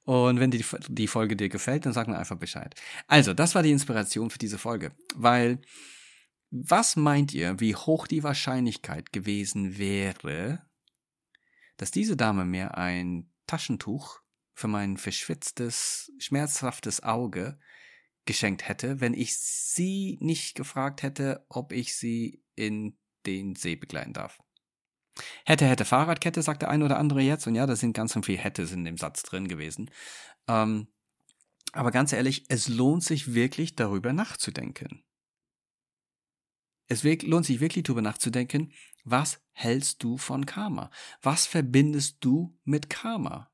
Und 0.05 0.39
wenn 0.39 0.51
die, 0.51 0.63
die 0.87 1.07
Folge 1.07 1.35
dir 1.35 1.49
gefällt, 1.49 1.85
dann 1.85 1.93
sag 1.93 2.07
mir 2.07 2.17
einfach 2.17 2.37
Bescheid. 2.37 2.75
Also, 3.07 3.33
das 3.33 3.55
war 3.55 3.63
die 3.63 3.71
Inspiration 3.71 4.29
für 4.29 4.39
diese 4.39 4.57
Folge. 4.57 4.91
Weil, 5.15 5.59
was 6.51 6.95
meint 6.95 7.33
ihr, 7.33 7.59
wie 7.59 7.75
hoch 7.75 8.07
die 8.07 8.23
Wahrscheinlichkeit 8.23 9.11
gewesen 9.11 9.77
wäre, 9.77 10.65
dass 11.77 11.91
diese 11.91 12.17
Dame 12.17 12.45
mir 12.45 12.77
ein 12.77 13.31
Taschentuch 13.47 14.19
für 14.53 14.67
mein 14.67 14.97
verschwitztes, 14.97 16.11
schmerzhaftes 16.17 17.03
Auge 17.03 17.59
geschenkt 18.25 18.67
hätte, 18.67 18.99
wenn 18.99 19.13
ich 19.13 19.37
sie 19.37 20.17
nicht 20.21 20.55
gefragt 20.55 21.03
hätte, 21.03 21.45
ob 21.49 21.71
ich 21.71 21.95
sie 21.95 22.43
in 22.55 22.97
den 23.25 23.55
See 23.55 23.75
begleiten 23.75 24.13
darf. 24.13 24.39
Hätte, 25.45 25.65
hätte 25.65 25.85
Fahrradkette, 25.85 26.41
sagt 26.41 26.61
der 26.61 26.69
eine 26.69 26.85
oder 26.85 26.97
andere 26.97 27.21
jetzt. 27.21 27.47
Und 27.47 27.55
ja, 27.55 27.65
da 27.65 27.75
sind 27.75 27.93
ganz 27.93 28.17
viel 28.23 28.37
Hättes 28.37 28.71
in 28.71 28.85
dem 28.85 28.97
Satz 28.97 29.23
drin 29.23 29.47
gewesen. 29.47 29.89
Ähm, 30.47 30.87
aber 31.71 31.91
ganz 31.91 32.13
ehrlich, 32.13 32.45
es 32.49 32.67
lohnt 32.67 33.03
sich 33.03 33.33
wirklich 33.33 33.75
darüber 33.75 34.13
nachzudenken. 34.13 35.03
Es 36.89 37.03
lohnt 37.03 37.45
sich 37.45 37.59
wirklich 37.59 37.83
darüber 37.83 38.01
nachzudenken, 38.01 38.73
was 39.03 39.39
hältst 39.51 40.03
du 40.03 40.17
von 40.17 40.45
Karma? 40.45 40.89
Was 41.21 41.45
verbindest 41.45 42.17
du 42.19 42.57
mit 42.63 42.89
Karma? 42.89 43.51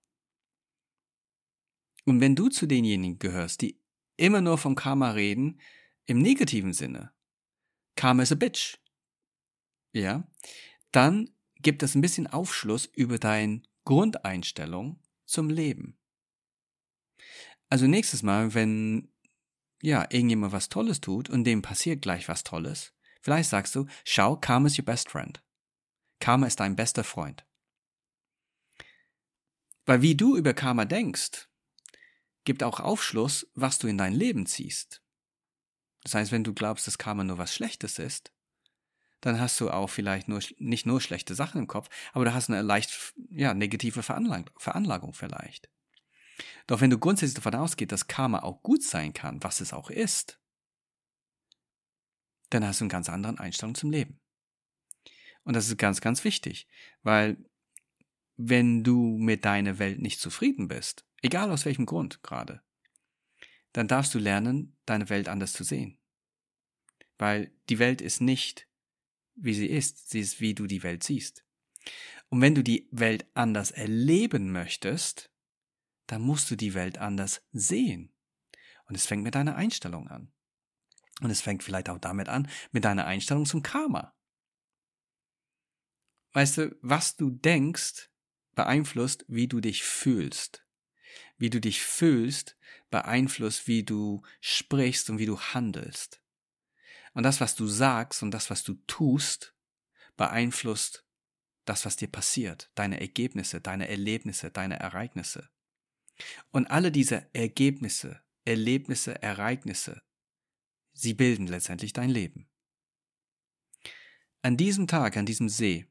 Und 2.05 2.21
wenn 2.21 2.35
du 2.35 2.47
zu 2.47 2.65
denjenigen 2.65 3.19
gehörst, 3.19 3.61
die 3.61 3.79
immer 4.15 4.39
nur 4.39 4.57
vom 4.57 4.75
Karma 4.75 5.11
reden, 5.11 5.59
im 6.05 6.21
negativen 6.21 6.71
Sinne, 6.71 7.11
Karma 7.95 8.23
is 8.23 8.31
a 8.31 8.35
bitch, 8.35 8.77
ja, 9.91 10.25
dann 10.91 11.29
gibt 11.61 11.83
es 11.83 11.93
ein 11.93 12.01
bisschen 12.01 12.27
Aufschluss 12.27 12.85
über 12.85 13.19
deine 13.19 13.63
Grundeinstellung 13.83 15.01
zum 15.25 15.49
Leben. 15.49 15.97
Also 17.69 17.87
nächstes 17.87 18.23
Mal, 18.23 18.53
wenn 18.53 19.11
ja, 19.81 20.03
irgendjemand 20.09 20.53
was 20.53 20.69
Tolles 20.69 21.01
tut 21.01 21.29
und 21.29 21.43
dem 21.43 21.61
passiert 21.61 22.01
gleich 22.01 22.27
was 22.27 22.43
Tolles, 22.43 22.94
vielleicht 23.25 23.49
sagst 23.49 23.75
du, 23.75 23.87
schau, 24.05 24.37
Karma 24.37 24.67
is 24.67 24.77
your 24.77 24.85
best 24.85 25.09
friend. 25.09 25.41
Karma 26.19 26.45
ist 26.45 26.59
dein 26.59 26.75
bester 26.75 27.03
Freund. 27.03 27.43
Weil 29.85 30.01
wie 30.03 30.15
du 30.15 30.37
über 30.37 30.53
Karma 30.53 30.85
denkst, 30.85 31.49
gibt 32.43 32.61
auch 32.61 32.79
Aufschluss, 32.79 33.47
was 33.55 33.79
du 33.79 33.87
in 33.87 33.97
dein 33.97 34.13
Leben 34.13 34.45
ziehst. 34.45 35.01
Das 36.03 36.13
heißt, 36.13 36.31
wenn 36.31 36.43
du 36.43 36.53
glaubst, 36.53 36.85
dass 36.85 36.99
Karma 36.99 37.23
nur 37.23 37.39
was 37.39 37.53
Schlechtes 37.53 37.97
ist, 37.97 38.31
dann 39.21 39.39
hast 39.39 39.59
du 39.59 39.71
auch 39.71 39.89
vielleicht 39.89 40.27
nur, 40.27 40.39
nicht 40.59 40.85
nur 40.85 41.01
schlechte 41.01 41.33
Sachen 41.33 41.61
im 41.61 41.67
Kopf, 41.67 41.89
aber 42.13 42.25
du 42.25 42.33
hast 42.33 42.49
eine 42.49 42.61
leicht, 42.61 43.15
ja, 43.31 43.55
negative 43.55 44.03
Veranlag 44.03 44.51
Veranlagung 44.57 45.13
vielleicht. 45.13 45.67
Doch 46.67 46.79
wenn 46.81 46.91
du 46.91 46.99
grundsätzlich 46.99 47.33
davon 47.35 47.55
ausgehst, 47.55 47.91
dass 47.91 48.07
Karma 48.07 48.43
auch 48.43 48.61
gut 48.61 48.83
sein 48.83 49.13
kann, 49.13 49.43
was 49.43 49.61
es 49.61 49.73
auch 49.73 49.89
ist, 49.89 50.39
dann 52.49 52.65
hast 52.65 52.79
du 52.79 52.85
eine 52.85 52.91
ganz 52.91 53.09
andere 53.09 53.39
Einstellung 53.39 53.75
zum 53.75 53.91
Leben. 53.91 54.19
Und 55.43 55.55
das 55.55 55.67
ist 55.67 55.77
ganz, 55.77 56.01
ganz 56.01 56.23
wichtig, 56.23 56.67
weil 57.03 57.37
wenn 58.37 58.83
du 58.83 59.17
mit 59.17 59.45
deiner 59.45 59.79
Welt 59.79 59.99
nicht 59.99 60.19
zufrieden 60.19 60.67
bist, 60.67 61.05
egal 61.21 61.51
aus 61.51 61.65
welchem 61.65 61.85
Grund 61.85 62.23
gerade, 62.23 62.61
dann 63.73 63.87
darfst 63.87 64.13
du 64.13 64.19
lernen, 64.19 64.75
deine 64.85 65.09
Welt 65.09 65.27
anders 65.27 65.53
zu 65.53 65.63
sehen. 65.63 65.97
Weil 67.17 67.51
die 67.69 67.79
Welt 67.79 68.01
ist 68.01 68.21
nicht 68.21 68.67
wie 69.35 69.53
sie 69.53 69.67
ist. 69.67 70.09
Sie 70.09 70.19
ist, 70.19 70.39
wie 70.39 70.53
du 70.53 70.67
die 70.67 70.83
Welt 70.83 71.03
siehst. 71.03 71.45
Und 72.29 72.41
wenn 72.41 72.55
du 72.55 72.63
die 72.63 72.87
Welt 72.91 73.25
anders 73.33 73.71
erleben 73.71 74.51
möchtest, 74.51 75.31
dann 76.07 76.21
musst 76.21 76.49
du 76.49 76.55
die 76.55 76.73
Welt 76.73 76.97
anders 76.97 77.43
sehen. 77.51 78.13
Und 78.85 78.95
es 78.95 79.05
fängt 79.05 79.23
mit 79.23 79.35
deiner 79.35 79.55
Einstellung 79.55 80.07
an. 80.07 80.31
Und 81.21 81.29
es 81.29 81.41
fängt 81.41 81.63
vielleicht 81.63 81.89
auch 81.89 81.99
damit 81.99 82.29
an, 82.29 82.49
mit 82.71 82.85
deiner 82.85 83.05
Einstellung 83.05 83.45
zum 83.45 83.63
Karma. 83.63 84.13
Weißt 86.33 86.57
du, 86.57 86.77
was 86.81 87.15
du 87.15 87.29
denkst, 87.29 88.09
beeinflusst, 88.55 89.25
wie 89.27 89.47
du 89.47 89.61
dich 89.61 89.83
fühlst. 89.83 90.65
Wie 91.37 91.49
du 91.49 91.61
dich 91.61 91.81
fühlst, 91.81 92.57
beeinflusst, 92.89 93.67
wie 93.67 93.83
du 93.83 94.21
sprichst 94.41 95.09
und 95.09 95.19
wie 95.19 95.25
du 95.25 95.39
handelst. 95.39 96.21
Und 97.13 97.23
das, 97.23 97.39
was 97.39 97.55
du 97.55 97.67
sagst 97.67 98.23
und 98.23 98.31
das, 98.31 98.49
was 98.49 98.63
du 98.63 98.73
tust, 98.87 99.55
beeinflusst 100.17 101.05
das, 101.63 101.85
was 101.85 101.95
dir 101.95 102.07
passiert, 102.07 102.71
deine 102.75 102.99
Ergebnisse, 102.99 103.61
deine 103.61 103.87
Erlebnisse, 103.87 104.51
deine 104.51 104.79
Ereignisse. 104.79 105.49
Und 106.51 106.67
alle 106.67 106.91
diese 106.91 107.29
Ergebnisse, 107.33 108.21
Erlebnisse, 108.45 109.21
Ereignisse, 109.21 110.01
sie 110.95 111.13
bilden 111.13 111.45
letztendlich 111.45 111.93
dein 111.93 112.09
Leben. 112.09 112.49
An 114.41 114.57
diesem 114.57 114.87
Tag, 114.87 115.17
an 115.17 115.25
diesem 115.25 115.49
See, 115.49 115.85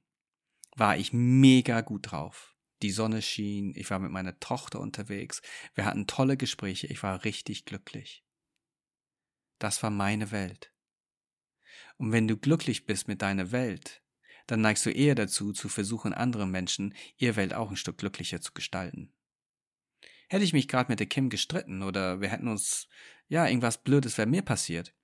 war 0.74 0.96
ich 0.96 1.12
mega 1.12 1.80
gut 1.82 2.10
drauf. 2.10 2.56
Die 2.82 2.90
Sonne 2.90 3.22
schien, 3.22 3.72
ich 3.76 3.90
war 3.90 3.98
mit 3.98 4.10
meiner 4.10 4.38
Tochter 4.40 4.80
unterwegs, 4.80 5.40
wir 5.74 5.84
hatten 5.84 6.06
tolle 6.06 6.36
Gespräche, 6.36 6.86
ich 6.88 7.02
war 7.02 7.24
richtig 7.24 7.64
glücklich. 7.64 8.24
Das 9.58 9.82
war 9.82 9.90
meine 9.90 10.30
Welt. 10.32 10.72
Und 11.96 12.12
wenn 12.12 12.26
du 12.28 12.36
glücklich 12.36 12.86
bist 12.86 13.06
mit 13.08 13.22
deiner 13.22 13.52
Welt, 13.52 14.02
dann 14.46 14.60
neigst 14.60 14.84
du 14.84 14.90
eher 14.90 15.14
dazu, 15.14 15.52
zu 15.52 15.68
versuchen, 15.68 16.12
anderen 16.12 16.50
Menschen 16.50 16.94
ihr 17.16 17.36
Welt 17.36 17.54
auch 17.54 17.70
ein 17.70 17.76
Stück 17.76 17.98
glücklicher 17.98 18.40
zu 18.40 18.52
gestalten. 18.52 19.14
Hätte 20.28 20.44
ich 20.44 20.52
mich 20.52 20.68
gerade 20.68 20.90
mit 20.90 21.00
der 21.00 21.06
Kim 21.06 21.30
gestritten 21.30 21.82
oder 21.82 22.20
wir 22.20 22.28
hätten 22.28 22.48
uns, 22.48 22.88
ja, 23.28 23.46
irgendwas 23.46 23.82
Blödes 23.82 24.18
wäre 24.18 24.28
mir 24.28 24.42
passiert, 24.42 24.94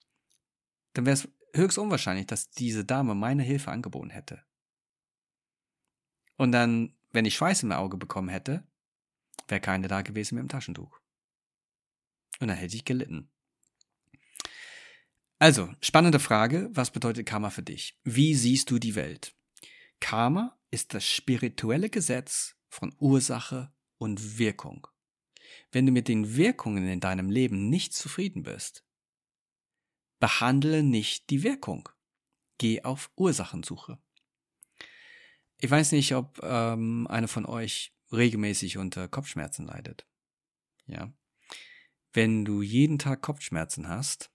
dann 0.92 1.06
wäre 1.06 1.14
es 1.14 1.28
höchst 1.54 1.78
unwahrscheinlich, 1.78 2.26
dass 2.26 2.50
diese 2.50 2.84
Dame 2.84 3.14
meine 3.14 3.42
Hilfe 3.42 3.70
angeboten 3.70 4.10
hätte. 4.10 4.42
Und 6.36 6.52
dann, 6.52 6.94
wenn 7.12 7.24
ich 7.24 7.34
Schweiß 7.36 7.62
im 7.62 7.72
Auge 7.72 7.96
bekommen 7.96 8.28
hätte, 8.28 8.66
wäre 9.48 9.60
keine 9.60 9.88
da 9.88 10.02
gewesen 10.02 10.36
mit 10.36 10.42
dem 10.42 10.48
Taschentuch. 10.48 11.00
Und 12.40 12.48
dann 12.48 12.56
hätte 12.56 12.76
ich 12.76 12.84
gelitten. 12.84 13.30
Also, 15.38 15.74
spannende 15.80 16.20
Frage, 16.20 16.68
was 16.72 16.90
bedeutet 16.90 17.26
Karma 17.26 17.50
für 17.50 17.62
dich? 17.62 17.98
Wie 18.04 18.34
siehst 18.34 18.70
du 18.70 18.78
die 18.78 18.94
Welt? 18.94 19.34
Karma 19.98 20.58
ist 20.70 20.94
das 20.94 21.04
spirituelle 21.04 21.90
Gesetz 21.90 22.56
von 22.68 22.94
Ursache 22.98 23.72
und 23.98 24.38
Wirkung. 24.38 24.86
Wenn 25.72 25.86
du 25.86 25.92
mit 25.92 26.08
den 26.08 26.36
Wirkungen 26.36 26.86
in 26.88 27.00
deinem 27.00 27.30
Leben 27.30 27.68
nicht 27.68 27.94
zufrieden 27.94 28.42
bist, 28.42 28.84
behandle 30.18 30.82
nicht 30.82 31.30
die 31.30 31.42
Wirkung. 31.42 31.88
Geh 32.58 32.82
auf 32.82 33.10
Ursachensuche. 33.16 33.98
Ich 35.58 35.70
weiß 35.70 35.92
nicht, 35.92 36.14
ob 36.14 36.40
ähm, 36.42 37.06
einer 37.08 37.28
von 37.28 37.46
euch 37.46 37.94
regelmäßig 38.12 38.78
unter 38.78 39.08
Kopfschmerzen 39.08 39.66
leidet. 39.66 40.06
Ja. 40.86 41.12
Wenn 42.12 42.44
du 42.44 42.62
jeden 42.62 42.98
Tag 42.98 43.22
Kopfschmerzen 43.22 43.88
hast, 43.88 44.30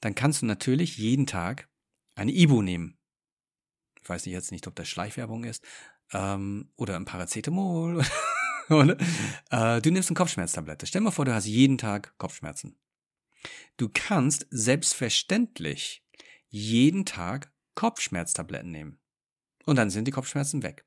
dann 0.00 0.14
kannst 0.14 0.42
du 0.42 0.46
natürlich 0.46 0.96
jeden 0.96 1.26
Tag 1.26 1.68
eine 2.14 2.32
Ibu 2.32 2.62
nehmen. 2.62 2.98
Ich 4.00 4.08
weiß 4.08 4.24
jetzt 4.26 4.52
nicht, 4.52 4.66
ob 4.66 4.74
das 4.74 4.88
Schleichwerbung 4.88 5.44
ist 5.44 5.64
ähm, 6.12 6.70
oder 6.76 6.96
ein 6.96 7.04
Paracetamol. 7.04 8.04
Äh, 8.68 9.80
du 9.80 9.90
nimmst 9.90 10.08
eine 10.08 10.16
Kopfschmerztablette. 10.16 10.86
Stell 10.86 11.00
dir 11.00 11.04
mal 11.04 11.10
vor, 11.10 11.24
du 11.24 11.34
hast 11.34 11.46
jeden 11.46 11.78
Tag 11.78 12.16
Kopfschmerzen. 12.18 12.78
Du 13.76 13.88
kannst 13.92 14.46
selbstverständlich 14.50 16.04
jeden 16.48 17.04
Tag 17.04 17.52
Kopfschmerztabletten 17.74 18.70
nehmen. 18.70 19.00
Und 19.64 19.76
dann 19.76 19.90
sind 19.90 20.06
die 20.06 20.12
Kopfschmerzen 20.12 20.62
weg. 20.62 20.86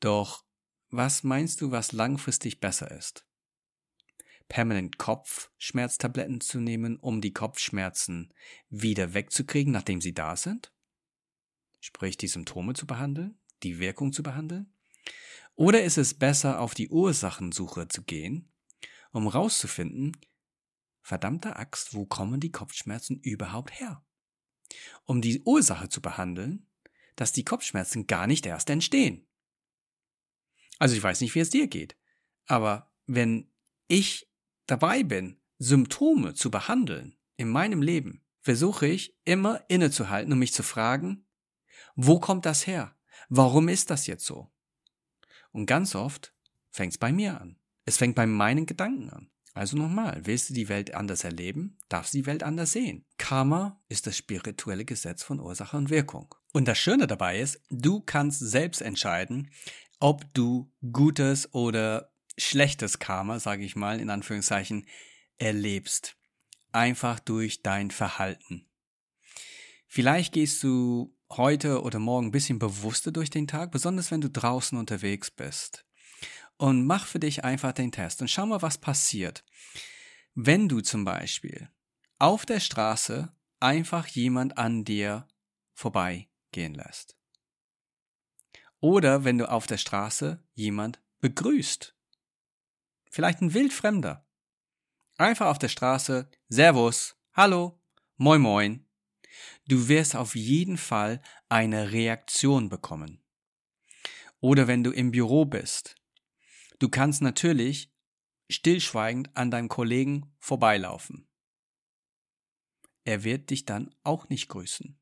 Doch 0.00 0.44
was 0.90 1.22
meinst 1.22 1.60
du, 1.60 1.70
was 1.70 1.92
langfristig 1.92 2.60
besser 2.60 2.90
ist? 2.90 3.28
permanent 4.48 4.98
Kopfschmerztabletten 4.98 6.40
zu 6.40 6.58
nehmen, 6.58 6.96
um 6.96 7.20
die 7.20 7.32
Kopfschmerzen 7.32 8.32
wieder 8.68 9.14
wegzukriegen, 9.14 9.72
nachdem 9.72 10.00
sie 10.00 10.14
da 10.14 10.36
sind? 10.36 10.72
Sprich, 11.80 12.16
die 12.16 12.28
Symptome 12.28 12.74
zu 12.74 12.86
behandeln, 12.86 13.38
die 13.62 13.78
Wirkung 13.78 14.12
zu 14.12 14.22
behandeln? 14.22 14.72
Oder 15.58 15.82
ist 15.82 15.98
es 15.98 16.14
besser, 16.14 16.60
auf 16.60 16.74
die 16.74 16.88
Ursachensuche 16.88 17.88
zu 17.88 18.04
gehen, 18.04 18.48
um 19.10 19.26
rauszufinden, 19.26 20.16
verdammte 21.02 21.56
Axt, 21.56 21.94
wo 21.94 22.06
kommen 22.06 22.38
die 22.38 22.52
Kopfschmerzen 22.52 23.18
überhaupt 23.18 23.80
her? 23.80 24.06
Um 25.04 25.20
die 25.20 25.42
Ursache 25.42 25.88
zu 25.88 26.00
behandeln, 26.00 26.68
dass 27.16 27.32
die 27.32 27.44
Kopfschmerzen 27.44 28.06
gar 28.06 28.28
nicht 28.28 28.46
erst 28.46 28.70
entstehen. 28.70 29.26
Also 30.78 30.94
ich 30.94 31.02
weiß 31.02 31.20
nicht, 31.22 31.34
wie 31.34 31.40
es 31.40 31.50
dir 31.50 31.66
geht, 31.66 31.96
aber 32.46 32.92
wenn 33.06 33.50
ich 33.88 34.30
dabei 34.66 35.02
bin, 35.02 35.40
Symptome 35.58 36.34
zu 36.34 36.52
behandeln 36.52 37.16
in 37.36 37.48
meinem 37.48 37.82
Leben, 37.82 38.24
versuche 38.42 38.86
ich 38.86 39.18
immer 39.24 39.64
innezuhalten 39.66 40.32
und 40.32 40.38
mich 40.38 40.52
zu 40.52 40.62
fragen, 40.62 41.26
wo 41.96 42.20
kommt 42.20 42.46
das 42.46 42.68
her? 42.68 42.96
Warum 43.28 43.66
ist 43.66 43.90
das 43.90 44.06
jetzt 44.06 44.24
so? 44.24 44.52
Und 45.52 45.66
ganz 45.66 45.94
oft 45.94 46.34
fängt 46.70 46.92
es 46.92 46.98
bei 46.98 47.12
mir 47.12 47.40
an. 47.40 47.58
Es 47.84 47.96
fängt 47.96 48.14
bei 48.14 48.26
meinen 48.26 48.66
Gedanken 48.66 49.10
an. 49.10 49.30
Also 49.54 49.76
nochmal, 49.76 50.20
willst 50.24 50.50
du 50.50 50.54
die 50.54 50.68
Welt 50.68 50.94
anders 50.94 51.24
erleben, 51.24 51.78
darfst 51.88 52.14
du 52.14 52.18
die 52.18 52.26
Welt 52.26 52.44
anders 52.44 52.72
sehen. 52.72 53.04
Karma 53.16 53.82
ist 53.88 54.06
das 54.06 54.16
spirituelle 54.16 54.84
Gesetz 54.84 55.24
von 55.24 55.40
Ursache 55.40 55.76
und 55.76 55.90
Wirkung. 55.90 56.32
Und 56.52 56.68
das 56.68 56.78
Schöne 56.78 57.08
dabei 57.08 57.40
ist, 57.40 57.60
du 57.68 58.00
kannst 58.00 58.38
selbst 58.38 58.80
entscheiden, 58.80 59.50
ob 59.98 60.32
du 60.32 60.70
gutes 60.92 61.52
oder 61.52 62.12
schlechtes 62.36 63.00
Karma, 63.00 63.40
sage 63.40 63.64
ich 63.64 63.74
mal, 63.74 64.00
in 64.00 64.10
Anführungszeichen, 64.10 64.86
erlebst. 65.38 66.16
Einfach 66.70 67.18
durch 67.18 67.62
dein 67.62 67.90
Verhalten. 67.90 68.68
Vielleicht 69.88 70.34
gehst 70.34 70.62
du 70.62 71.16
heute 71.30 71.82
oder 71.82 71.98
morgen 71.98 72.28
ein 72.28 72.32
bisschen 72.32 72.58
bewusster 72.58 73.12
durch 73.12 73.30
den 73.30 73.46
Tag, 73.46 73.70
besonders 73.70 74.10
wenn 74.10 74.20
du 74.20 74.30
draußen 74.30 74.78
unterwegs 74.78 75.30
bist. 75.30 75.84
Und 76.56 76.86
mach 76.86 77.06
für 77.06 77.20
dich 77.20 77.44
einfach 77.44 77.72
den 77.72 77.92
Test 77.92 78.20
und 78.20 78.28
schau 78.28 78.46
mal, 78.46 78.62
was 78.62 78.78
passiert. 78.78 79.44
Wenn 80.34 80.68
du 80.68 80.80
zum 80.80 81.04
Beispiel 81.04 81.68
auf 82.18 82.46
der 82.46 82.60
Straße 82.60 83.32
einfach 83.60 84.06
jemand 84.08 84.58
an 84.58 84.84
dir 84.84 85.28
vorbeigehen 85.74 86.74
lässt. 86.74 87.16
Oder 88.80 89.24
wenn 89.24 89.38
du 89.38 89.50
auf 89.50 89.66
der 89.66 89.78
Straße 89.78 90.42
jemand 90.54 91.00
begrüßt. 91.20 91.94
Vielleicht 93.10 93.40
ein 93.40 93.54
Wildfremder. 93.54 94.26
Einfach 95.16 95.46
auf 95.46 95.58
der 95.58 95.68
Straße, 95.68 96.30
Servus, 96.48 97.16
Hallo, 97.32 97.80
Moin 98.16 98.40
Moin. 98.40 98.87
Du 99.66 99.88
wirst 99.88 100.16
auf 100.16 100.34
jeden 100.34 100.78
Fall 100.78 101.20
eine 101.48 101.92
Reaktion 101.92 102.68
bekommen. 102.68 103.22
Oder 104.40 104.68
wenn 104.68 104.84
du 104.84 104.90
im 104.90 105.10
Büro 105.10 105.44
bist. 105.44 105.96
Du 106.78 106.88
kannst 106.88 107.22
natürlich 107.22 107.92
stillschweigend 108.50 109.36
an 109.36 109.50
deinem 109.50 109.68
Kollegen 109.68 110.32
vorbeilaufen. 110.38 111.28
Er 113.04 113.24
wird 113.24 113.50
dich 113.50 113.64
dann 113.64 113.94
auch 114.04 114.28
nicht 114.28 114.48
grüßen. 114.48 114.98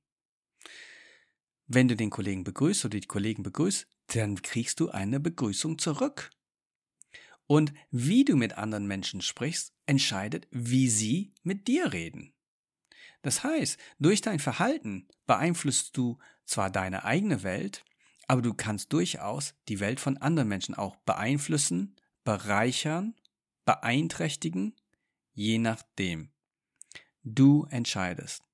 Wenn 1.66 1.88
du 1.88 1.96
den 1.96 2.10
Kollegen 2.10 2.44
begrüßt 2.44 2.84
oder 2.84 3.00
die 3.00 3.06
Kollegen 3.06 3.42
begrüßt, 3.42 3.88
dann 4.14 4.40
kriegst 4.40 4.78
du 4.78 4.90
eine 4.90 5.18
Begrüßung 5.18 5.78
zurück. 5.78 6.30
Und 7.48 7.72
wie 7.90 8.24
du 8.24 8.36
mit 8.36 8.54
anderen 8.54 8.86
Menschen 8.86 9.20
sprichst, 9.20 9.72
entscheidet, 9.86 10.46
wie 10.50 10.88
sie 10.88 11.34
mit 11.42 11.68
dir 11.68 11.92
reden. 11.92 12.35
Das 13.26 13.42
heißt, 13.42 13.76
durch 13.98 14.20
dein 14.20 14.38
Verhalten 14.38 15.08
beeinflusst 15.26 15.96
du 15.96 16.16
zwar 16.44 16.70
deine 16.70 17.02
eigene 17.02 17.42
Welt, 17.42 17.84
aber 18.28 18.40
du 18.40 18.54
kannst 18.54 18.92
durchaus 18.92 19.54
die 19.66 19.80
Welt 19.80 19.98
von 19.98 20.16
anderen 20.18 20.48
Menschen 20.48 20.76
auch 20.76 20.94
beeinflussen, 20.98 21.96
bereichern, 22.22 23.16
beeinträchtigen, 23.64 24.76
je 25.32 25.58
nachdem. 25.58 26.30
Du 27.24 27.66
entscheidest. 27.68 28.44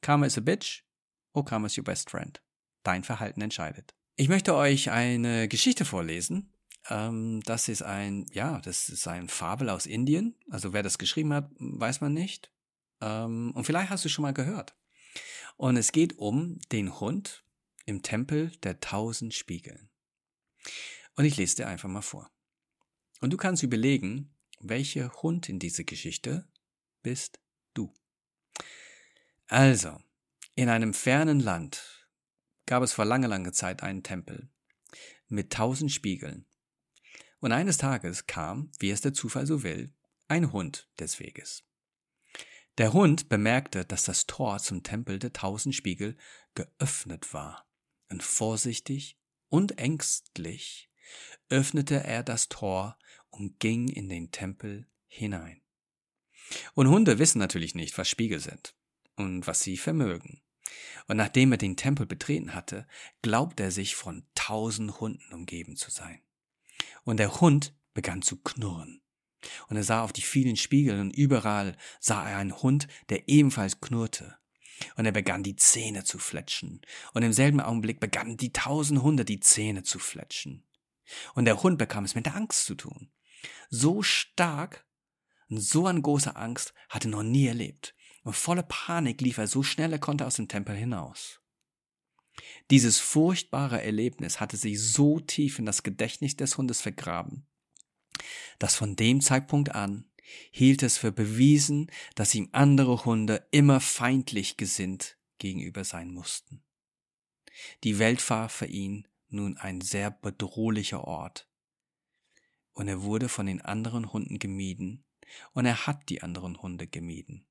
Karma 0.00 0.26
is 0.26 0.38
a 0.38 0.42
bitch 0.42 0.84
or 1.32 1.44
karma 1.44 1.66
is 1.66 1.76
your 1.76 1.82
best 1.82 2.08
friend. 2.08 2.40
Dein 2.84 3.02
Verhalten 3.02 3.40
entscheidet. 3.40 3.96
Ich 4.14 4.28
möchte 4.28 4.54
euch 4.54 4.92
eine 4.92 5.48
Geschichte 5.48 5.84
vorlesen. 5.84 6.52
Ähm, 6.88 7.40
das 7.46 7.68
ist 7.68 7.82
ein, 7.82 8.26
ja, 8.32 8.60
das 8.60 8.90
ist 8.90 9.08
ein 9.08 9.28
Fabel 9.28 9.68
aus 9.70 9.86
Indien. 9.86 10.36
Also 10.48 10.72
wer 10.72 10.84
das 10.84 10.98
geschrieben 10.98 11.32
hat, 11.32 11.50
weiß 11.58 12.00
man 12.00 12.14
nicht. 12.14 12.52
Ähm, 13.00 13.52
und 13.54 13.64
vielleicht 13.64 13.90
hast 13.90 14.04
du 14.04 14.08
schon 14.08 14.22
mal 14.22 14.34
gehört. 14.34 14.74
Und 15.56 15.76
es 15.76 15.92
geht 15.92 16.18
um 16.18 16.58
den 16.72 17.00
Hund 17.00 17.44
im 17.84 18.02
Tempel 18.02 18.52
der 18.62 18.80
tausend 18.80 19.34
Spiegeln. 19.34 19.88
Und 21.16 21.24
ich 21.24 21.36
lese 21.36 21.56
dir 21.56 21.68
einfach 21.68 21.88
mal 21.88 22.02
vor. 22.02 22.30
Und 23.20 23.32
du 23.32 23.36
kannst 23.36 23.62
überlegen, 23.62 24.34
welcher 24.60 25.12
Hund 25.22 25.48
in 25.48 25.58
dieser 25.58 25.84
Geschichte 25.84 26.46
bist 27.02 27.40
du. 27.74 27.92
Also, 29.48 29.98
in 30.54 30.68
einem 30.68 30.94
fernen 30.94 31.40
Land 31.40 32.06
gab 32.66 32.82
es 32.82 32.92
vor 32.92 33.04
langer, 33.04 33.28
langer 33.28 33.52
Zeit 33.52 33.82
einen 33.82 34.02
Tempel 34.02 34.48
mit 35.28 35.52
tausend 35.52 35.90
Spiegeln. 35.90 36.46
Und 37.40 37.52
eines 37.52 37.78
Tages 37.78 38.26
kam, 38.26 38.70
wie 38.78 38.90
es 38.90 39.00
der 39.00 39.14
Zufall 39.14 39.46
so 39.46 39.62
will, 39.62 39.92
ein 40.28 40.52
Hund 40.52 40.88
des 40.98 41.20
Weges. 41.20 41.64
Der 42.78 42.92
Hund 42.92 43.28
bemerkte, 43.28 43.84
dass 43.84 44.04
das 44.04 44.26
Tor 44.26 44.58
zum 44.60 44.84
Tempel 44.84 45.18
der 45.18 45.32
tausend 45.32 45.74
Spiegel 45.74 46.16
geöffnet 46.54 47.34
war, 47.34 47.68
und 48.08 48.22
vorsichtig 48.22 49.18
und 49.48 49.78
ängstlich 49.78 50.88
öffnete 51.48 52.04
er 52.04 52.22
das 52.22 52.48
Tor 52.48 52.96
und 53.30 53.58
ging 53.58 53.88
in 53.88 54.08
den 54.08 54.30
Tempel 54.30 54.86
hinein. 55.08 55.60
Und 56.74 56.88
Hunde 56.88 57.18
wissen 57.18 57.40
natürlich 57.40 57.74
nicht, 57.74 57.98
was 57.98 58.08
Spiegel 58.08 58.38
sind 58.38 58.76
und 59.16 59.46
was 59.48 59.60
sie 59.60 59.76
vermögen. 59.76 60.42
Und 61.08 61.16
nachdem 61.16 61.50
er 61.50 61.58
den 61.58 61.76
Tempel 61.76 62.06
betreten 62.06 62.54
hatte, 62.54 62.86
glaubt 63.22 63.58
er 63.58 63.72
sich 63.72 63.96
von 63.96 64.24
tausend 64.36 65.00
Hunden 65.00 65.32
umgeben 65.32 65.74
zu 65.74 65.90
sein. 65.90 66.22
Und 67.02 67.16
der 67.16 67.40
Hund 67.40 67.74
begann 67.92 68.22
zu 68.22 68.36
knurren. 68.36 69.02
Und 69.68 69.76
er 69.76 69.84
sah 69.84 70.02
auf 70.02 70.12
die 70.12 70.22
vielen 70.22 70.56
Spiegel 70.56 71.00
und 71.00 71.14
überall 71.14 71.76
sah 72.00 72.28
er 72.28 72.38
einen 72.38 72.56
Hund, 72.56 72.88
der 73.08 73.28
ebenfalls 73.28 73.80
knurrte. 73.80 74.36
Und 74.96 75.06
er 75.06 75.12
begann 75.12 75.42
die 75.42 75.56
Zähne 75.56 76.04
zu 76.04 76.18
fletschen. 76.18 76.80
Und 77.14 77.22
im 77.22 77.32
selben 77.32 77.60
Augenblick 77.60 78.00
begannen 78.00 78.36
die 78.36 78.52
tausend 78.52 79.02
Hunde 79.02 79.24
die 79.24 79.40
Zähne 79.40 79.82
zu 79.82 79.98
fletschen. 79.98 80.64
Und 81.34 81.46
der 81.46 81.62
Hund 81.62 81.78
bekam 81.78 82.04
es 82.04 82.14
mit 82.14 82.26
der 82.26 82.36
Angst 82.36 82.64
zu 82.64 82.74
tun. 82.74 83.10
So 83.70 84.02
stark 84.02 84.86
und 85.48 85.60
so 85.60 85.86
an 85.86 86.02
großer 86.02 86.36
Angst 86.36 86.74
hatte 86.88 87.08
er 87.08 87.12
noch 87.12 87.22
nie 87.22 87.46
erlebt. 87.46 87.94
Und 88.22 88.34
voller 88.34 88.62
Panik 88.62 89.20
lief 89.20 89.38
er 89.38 89.46
so 89.46 89.62
schnell 89.62 89.92
er 89.92 89.98
konnte 89.98 90.26
aus 90.26 90.36
dem 90.36 90.48
Tempel 90.48 90.76
hinaus. 90.76 91.40
Dieses 92.70 92.98
furchtbare 92.98 93.82
Erlebnis 93.82 94.38
hatte 94.38 94.56
sich 94.56 94.80
so 94.80 95.18
tief 95.18 95.58
in 95.58 95.66
das 95.66 95.82
Gedächtnis 95.82 96.36
des 96.36 96.56
Hundes 96.56 96.80
vergraben, 96.80 97.47
dass 98.58 98.74
von 98.74 98.96
dem 98.96 99.20
Zeitpunkt 99.20 99.74
an 99.74 100.04
hielt 100.50 100.82
es 100.82 100.98
für 100.98 101.12
bewiesen, 101.12 101.90
dass 102.14 102.34
ihm 102.34 102.48
andere 102.52 103.04
Hunde 103.04 103.46
immer 103.50 103.80
feindlich 103.80 104.56
gesinnt 104.56 105.16
gegenüber 105.38 105.84
sein 105.84 106.12
mussten. 106.12 106.62
Die 107.84 107.98
Welt 107.98 108.28
war 108.30 108.48
für 108.48 108.66
ihn 108.66 109.08
nun 109.28 109.56
ein 109.56 109.80
sehr 109.80 110.10
bedrohlicher 110.10 111.04
Ort. 111.04 111.48
Und 112.72 112.88
er 112.88 113.02
wurde 113.02 113.28
von 113.28 113.46
den 113.46 113.60
anderen 113.60 114.12
Hunden 114.12 114.38
gemieden, 114.38 115.04
und 115.52 115.66
er 115.66 115.86
hat 115.86 116.08
die 116.08 116.22
anderen 116.22 116.62
Hunde 116.62 116.86
gemieden. 116.86 117.46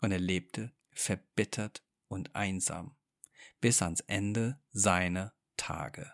Und 0.00 0.12
er 0.12 0.20
lebte 0.20 0.72
verbittert 0.92 1.82
und 2.06 2.34
einsam 2.36 2.96
bis 3.60 3.82
ans 3.82 4.00
Ende 4.00 4.60
seiner 4.70 5.34
Tage. 5.56 6.12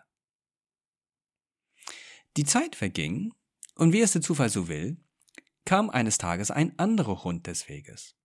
Die 2.37 2.43
Zeit 2.43 2.75
verging, 2.75 3.33
und 3.75 3.93
wie 3.93 4.01
es 4.01 4.13
der 4.13 4.21
Zufall 4.21 4.49
so 4.49 4.67
will, 4.67 4.97
kam 5.65 5.89
eines 5.89 6.17
Tages 6.17 6.51
ein 6.51 6.77
anderer 6.79 7.23
Hund 7.23 7.47
des 7.47 7.67
Weges. 7.69 8.15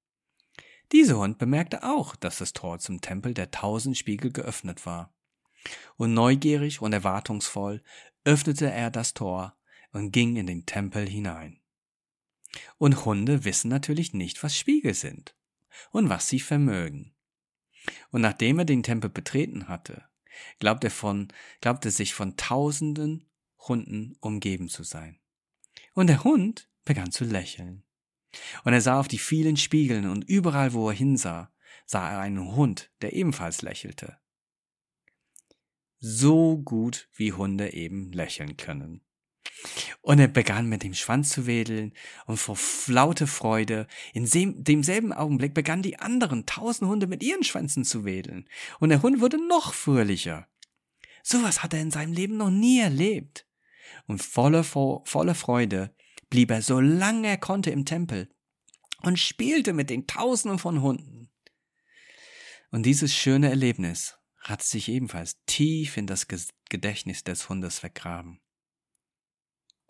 Dieser 0.93 1.19
Hund 1.19 1.39
bemerkte 1.39 1.85
auch, 1.85 2.17
dass 2.17 2.39
das 2.39 2.53
Tor 2.53 2.79
zum 2.79 3.01
Tempel 3.01 3.35
der 3.35 3.51
tausend 3.51 3.97
Spiegel 3.97 4.33
geöffnet 4.33 4.87
war. 4.87 5.15
Und 5.97 6.15
neugierig 6.15 6.83
und 6.83 6.93
erwartungsvoll 6.93 7.83
öffnete 8.25 8.71
er 8.71 8.91
das 8.91 9.15
Tor 9.15 9.57
und 9.93 10.11
ging 10.11 10.37
in 10.37 10.47
den 10.47 10.67
Tempel 10.67 11.09
hinein. 11.09 11.61
Und 12.79 13.05
Hunde 13.05 13.45
wissen 13.45 13.69
natürlich 13.69 14.13
nicht, 14.13 14.43
was 14.43 14.57
Spiegel 14.57 14.95
sind 14.95 15.35
und 15.93 16.09
was 16.09 16.29
sie 16.29 16.41
vermögen. 16.41 17.15
Und 18.11 18.23
nachdem 18.23 18.59
er 18.59 18.65
den 18.65 18.83
Tempel 18.83 19.11
betreten 19.11 19.69
hatte, 19.69 20.05
glaubte 20.59 20.89
er, 20.89 20.93
von, 20.93 21.29
glaubte 21.61 21.91
sich 21.91 22.15
von 22.15 22.37
tausenden 22.37 23.29
Hunden 23.59 24.17
umgeben 24.21 24.69
zu 24.69 24.83
sein. 24.83 25.20
Und 26.01 26.07
der 26.07 26.25
Hund 26.25 26.67
begann 26.87 27.11
zu 27.11 27.25
lächeln. 27.25 27.85
Und 28.65 28.73
er 28.73 28.81
sah 28.81 28.99
auf 28.99 29.07
die 29.07 29.19
vielen 29.19 29.59
Spiegeln 29.59 30.09
und 30.09 30.25
überall, 30.25 30.73
wo 30.73 30.89
er 30.89 30.95
hinsah, 30.95 31.53
sah 31.85 32.11
er 32.11 32.21
einen 32.21 32.57
Hund, 32.57 32.91
der 33.03 33.13
ebenfalls 33.13 33.61
lächelte. 33.61 34.17
So 35.99 36.57
gut 36.57 37.11
wie 37.13 37.35
Hunde 37.35 37.75
eben 37.75 38.13
lächeln 38.13 38.57
können. 38.57 39.03
Und 40.01 40.21
er 40.21 40.29
begann 40.29 40.71
mit 40.71 40.85
dem 40.85 40.95
Schwanz 40.95 41.29
zu 41.29 41.47
wedeln 41.47 41.93
und 42.25 42.39
vor 42.39 42.57
lauter 42.87 43.27
Freude, 43.27 43.87
in 44.15 44.25
demselben 44.65 45.13
Augenblick 45.13 45.53
begannen 45.53 45.83
die 45.83 45.99
anderen 45.99 46.47
tausend 46.47 46.89
Hunde 46.89 47.09
mit 47.09 47.23
ihren 47.23 47.45
Schwänzen 47.45 47.85
zu 47.85 48.07
wedeln. 48.07 48.49
Und 48.79 48.89
der 48.89 49.03
Hund 49.03 49.21
wurde 49.21 49.37
noch 49.49 49.75
fröhlicher. 49.75 50.49
Sowas 51.23 51.63
hat 51.63 51.75
er 51.75 51.83
in 51.83 51.91
seinem 51.91 52.15
Leben 52.15 52.39
noch 52.39 52.49
nie 52.49 52.81
erlebt. 52.81 53.45
Und 54.07 54.23
voller, 54.23 54.65
voller 54.65 55.35
Freude 55.35 55.95
blieb 56.29 56.51
er 56.51 56.63
so 56.63 56.81
lange 56.81 57.29
er 57.29 57.39
konnte 57.39 57.71
im 57.71 57.85
Tempel 57.85 58.29
und 59.03 59.19
spielte 59.19 59.73
mit 59.73 59.91
den 59.91 60.07
Tausenden 60.07 60.59
von 60.59 60.83
Hunden. 60.83 61.31
Und 62.71 62.85
dieses 62.85 63.15
schöne 63.15 63.49
Erlebnis 63.49 64.17
hat 64.39 64.63
sich 64.63 64.89
ebenfalls 64.89 65.43
tief 65.47 65.97
in 65.97 66.07
das 66.07 66.27
Gedächtnis 66.69 67.25
des 67.25 67.49
Hundes 67.49 67.79
vergraben. 67.79 68.41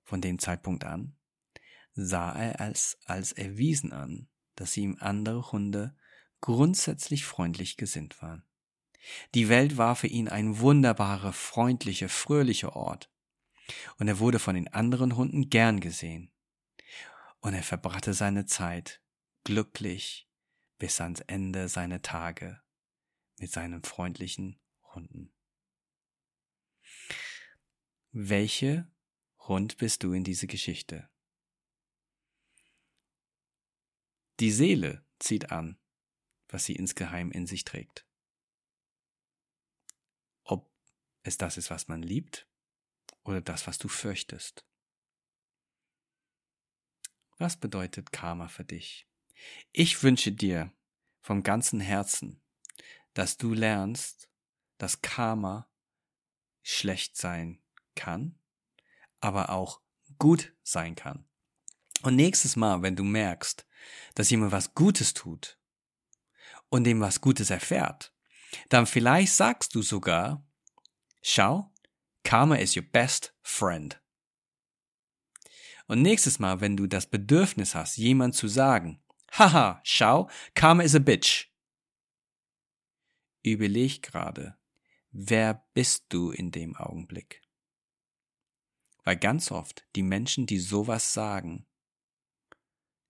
Von 0.05 0.21
dem 0.21 0.39
Zeitpunkt 0.39 0.85
an 0.85 1.17
sah 1.95 2.33
er 2.33 2.61
als, 2.61 2.99
als 3.05 3.33
erwiesen 3.33 3.93
an, 3.93 4.29
dass 4.57 4.77
ihm 4.77 4.97
andere 5.01 5.53
Hunde 5.53 5.97
grundsätzlich 6.41 7.25
freundlich 7.25 7.77
gesinnt 7.77 8.21
waren. 8.23 8.45
Die 9.35 9.49
Welt 9.49 9.77
war 9.77 9.97
für 9.97 10.07
ihn 10.07 10.29
ein 10.29 10.59
wunderbarer, 10.59 11.33
freundlicher, 11.33 12.09
fröhlicher 12.09 12.77
Ort. 12.77 13.11
Und 13.98 14.09
er 14.09 14.18
wurde 14.18 14.38
von 14.38 14.54
den 14.54 14.68
anderen 14.68 15.16
Hunden 15.16 15.50
gern 15.50 15.80
gesehen. 15.80 16.33
Und 17.40 17.54
er 17.54 17.62
verbrachte 17.62 18.14
seine 18.14 18.46
Zeit 18.46 19.02
glücklich 19.44 20.28
bis 20.78 21.00
ans 21.00 21.20
Ende 21.20 21.68
seiner 21.68 22.02
Tage 22.02 22.61
mit 23.38 23.50
seinen 23.50 23.83
freundlichen 23.83 24.61
Hunden. 24.94 25.33
Welche 28.12 28.90
Hund 29.38 29.76
bist 29.76 30.02
du 30.02 30.12
in 30.12 30.24
diese 30.24 30.46
Geschichte? 30.46 31.09
Die 34.40 34.50
Seele 34.50 35.06
zieht 35.18 35.52
an, 35.52 35.78
was 36.48 36.64
sie 36.64 36.74
insgeheim 36.74 37.30
in 37.30 37.46
sich 37.46 37.64
trägt. 37.64 38.06
Ob 40.42 40.72
es 41.22 41.37
das 41.38 41.56
ist, 41.56 41.70
was 41.70 41.88
man 41.88 42.02
liebt, 42.02 42.50
oder 43.31 43.40
das, 43.40 43.66
was 43.66 43.79
du 43.79 43.88
fürchtest. 43.88 44.64
Was 47.38 47.57
bedeutet 47.57 48.12
Karma 48.12 48.49
für 48.49 48.64
dich? 48.64 49.09
Ich 49.73 50.03
wünsche 50.03 50.33
dir 50.33 50.73
vom 51.23 51.43
ganzen 51.43 51.81
Herzen, 51.81 52.43
dass 53.14 53.38
du 53.38 53.55
lernst, 53.55 54.29
dass 54.79 55.01
Karma 55.01 55.71
schlecht 56.62 57.16
sein 57.16 57.62
kann, 57.95 58.38
aber 59.21 59.51
auch 59.51 59.81
gut 60.19 60.53
sein 60.62 60.95
kann. 60.95 61.25
Und 62.03 62.16
nächstes 62.16 62.57
Mal, 62.57 62.83
wenn 62.83 62.97
du 62.97 63.05
merkst, 63.05 63.66
dass 64.14 64.31
jemand 64.31 64.53
was 64.53 64.75
Gutes 64.75 65.14
tut 65.14 65.59
und 66.69 66.85
dem 66.85 67.01
was 67.01 67.21
Gutes 67.21 67.51
erfährt, 67.51 68.14
dann 68.69 68.87
vielleicht 68.87 69.33
sagst 69.33 69.75
du 69.75 69.83
sogar, 69.83 70.47
schau, 71.23 71.73
Karma 72.31 72.55
is 72.55 72.77
your 72.77 72.85
best 72.85 73.35
friend. 73.43 74.01
Und 75.88 76.01
nächstes 76.01 76.38
Mal, 76.38 76.61
wenn 76.61 76.77
du 76.77 76.87
das 76.87 77.09
Bedürfnis 77.09 77.75
hast, 77.75 77.97
jemand 77.97 78.37
zu 78.37 78.47
sagen, 78.47 79.03
haha, 79.33 79.81
schau, 79.83 80.31
Karma 80.55 80.85
is 80.85 80.95
a 80.95 81.01
bitch, 81.01 81.51
Überleg 83.43 84.03
gerade, 84.03 84.57
wer 85.11 85.66
bist 85.75 86.05
du 86.11 86.31
in 86.31 86.53
dem 86.53 86.77
Augenblick? 86.77 87.43
Weil 89.03 89.16
ganz 89.16 89.51
oft 89.51 89.85
die 89.97 90.05
Menschen, 90.05 90.47
die 90.47 90.61
sowas 90.61 91.12
sagen, 91.12 91.66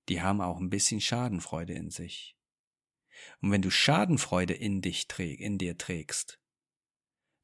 die 0.08 0.22
haben 0.22 0.40
auch 0.40 0.58
ein 0.58 0.70
bisschen 0.70 1.02
Schadenfreude 1.02 1.74
in 1.74 1.90
sich. 1.90 2.38
Und 3.42 3.50
wenn 3.50 3.60
du 3.60 3.70
Schadenfreude 3.70 4.54
in 4.54 4.80
dich 4.80 5.08
träg, 5.08 5.40
in 5.40 5.58
dir 5.58 5.76
trägst, 5.76 6.40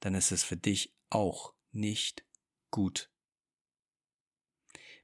dann 0.01 0.15
ist 0.15 0.33
es 0.33 0.43
für 0.43 0.57
dich 0.57 0.97
auch 1.11 1.56
nicht 1.77 2.25
gut. 2.71 3.11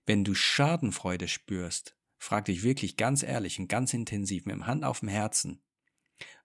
Wenn 0.05 0.25
du 0.25 0.35
Schadenfreude 0.35 1.29
spürst, 1.29 1.97
frag 2.19 2.47
dich 2.47 2.63
wirklich 2.63 2.97
ganz 2.97 3.23
ehrlich 3.23 3.59
und 3.61 3.69
ganz 3.69 3.95
intensiv 3.95 4.47
mit 4.47 4.55
dem 4.55 4.67
Hand 4.67 4.85
auf 4.85 5.01
dem 5.01 5.09
Herzen, 5.09 5.63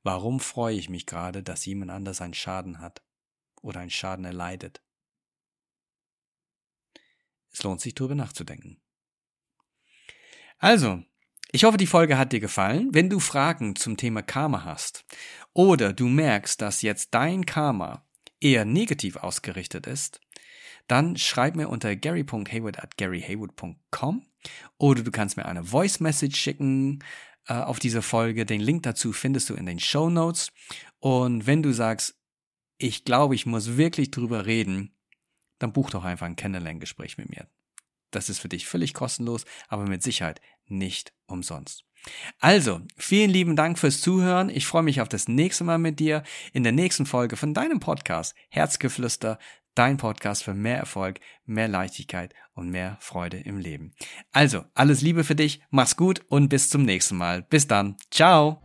Warum 0.07 0.39
freue 0.39 0.77
ich 0.77 0.89
mich 0.89 1.05
gerade, 1.05 1.43
dass 1.43 1.65
jemand 1.65 1.91
anders 1.91 2.21
einen 2.21 2.33
Schaden 2.33 2.79
hat 2.79 3.03
oder 3.61 3.81
einen 3.81 3.89
Schaden 3.89 4.23
erleidet? 4.23 4.81
Es 7.51 7.61
lohnt 7.63 7.81
sich 7.81 7.93
darüber 7.93 8.15
nachzudenken. 8.15 8.81
Also, 10.59 11.03
ich 11.51 11.65
hoffe, 11.65 11.75
die 11.75 11.87
Folge 11.87 12.17
hat 12.17 12.31
dir 12.31 12.39
gefallen. 12.39 12.93
Wenn 12.93 13.09
du 13.09 13.19
Fragen 13.19 13.75
zum 13.75 13.97
Thema 13.97 14.21
Karma 14.21 14.63
hast 14.63 15.05
oder 15.51 15.91
du 15.91 16.07
merkst, 16.07 16.61
dass 16.61 16.81
jetzt 16.81 17.13
dein 17.13 17.45
Karma 17.45 18.06
eher 18.39 18.65
negativ 18.65 19.17
ausgerichtet 19.17 19.87
ist, 19.87 20.19
dann 20.87 21.17
schreib 21.17 21.55
mir 21.55 21.69
unter 21.69 21.95
gary.hayward 21.95 22.79
at 22.79 22.97
garyhayward.com 22.97 24.25
oder 24.77 25.03
du 25.03 25.11
kannst 25.11 25.37
mir 25.37 25.45
eine 25.45 25.63
Voice 25.63 25.99
Message 25.99 26.39
schicken 26.39 27.03
äh, 27.47 27.53
auf 27.53 27.79
diese 27.79 28.01
Folge. 28.01 28.45
Den 28.45 28.61
Link 28.61 28.83
dazu 28.83 29.11
findest 29.11 29.49
du 29.49 29.55
in 29.55 29.65
den 29.65 29.79
Show 29.79 30.09
Notes. 30.09 30.51
Und 30.99 31.45
wenn 31.45 31.63
du 31.63 31.73
sagst, 31.73 32.15
ich 32.77 33.05
glaube, 33.05 33.35
ich 33.35 33.45
muss 33.45 33.77
wirklich 33.77 34.11
drüber 34.11 34.45
reden, 34.45 34.95
dann 35.59 35.73
buch 35.73 35.89
doch 35.89 36.03
einfach 36.03 36.27
ein 36.27 36.35
Kennenlerngespräch 36.35 37.17
mit 37.17 37.29
mir. 37.29 37.47
Das 38.11 38.29
ist 38.29 38.39
für 38.39 38.49
dich 38.49 38.67
völlig 38.67 38.93
kostenlos, 38.93 39.45
aber 39.67 39.85
mit 39.87 40.03
Sicherheit 40.03 40.39
nicht 40.67 41.13
umsonst. 41.25 41.86
Also, 42.39 42.81
vielen 42.97 43.29
lieben 43.29 43.55
Dank 43.55 43.77
fürs 43.79 44.01
Zuhören. 44.01 44.49
Ich 44.49 44.65
freue 44.65 44.83
mich 44.83 45.01
auf 45.01 45.09
das 45.09 45.27
nächste 45.27 45.63
Mal 45.63 45.77
mit 45.77 45.99
dir 45.99 46.23
in 46.53 46.63
der 46.63 46.71
nächsten 46.71 47.05
Folge 47.05 47.35
von 47.35 47.53
deinem 47.53 47.79
Podcast 47.79 48.35
Herzgeflüster, 48.49 49.39
dein 49.75 49.97
Podcast 49.97 50.43
für 50.43 50.53
mehr 50.53 50.77
Erfolg, 50.77 51.19
mehr 51.45 51.67
Leichtigkeit 51.67 52.33
und 52.53 52.69
mehr 52.69 52.97
Freude 52.99 53.37
im 53.37 53.57
Leben. 53.57 53.93
Also, 54.31 54.63
alles 54.73 55.01
Liebe 55.01 55.23
für 55.23 55.35
dich, 55.35 55.61
mach's 55.69 55.95
gut 55.95 56.21
und 56.29 56.49
bis 56.49 56.69
zum 56.69 56.83
nächsten 56.83 57.17
Mal. 57.17 57.43
Bis 57.43 57.67
dann. 57.67 57.97
Ciao. 58.09 58.61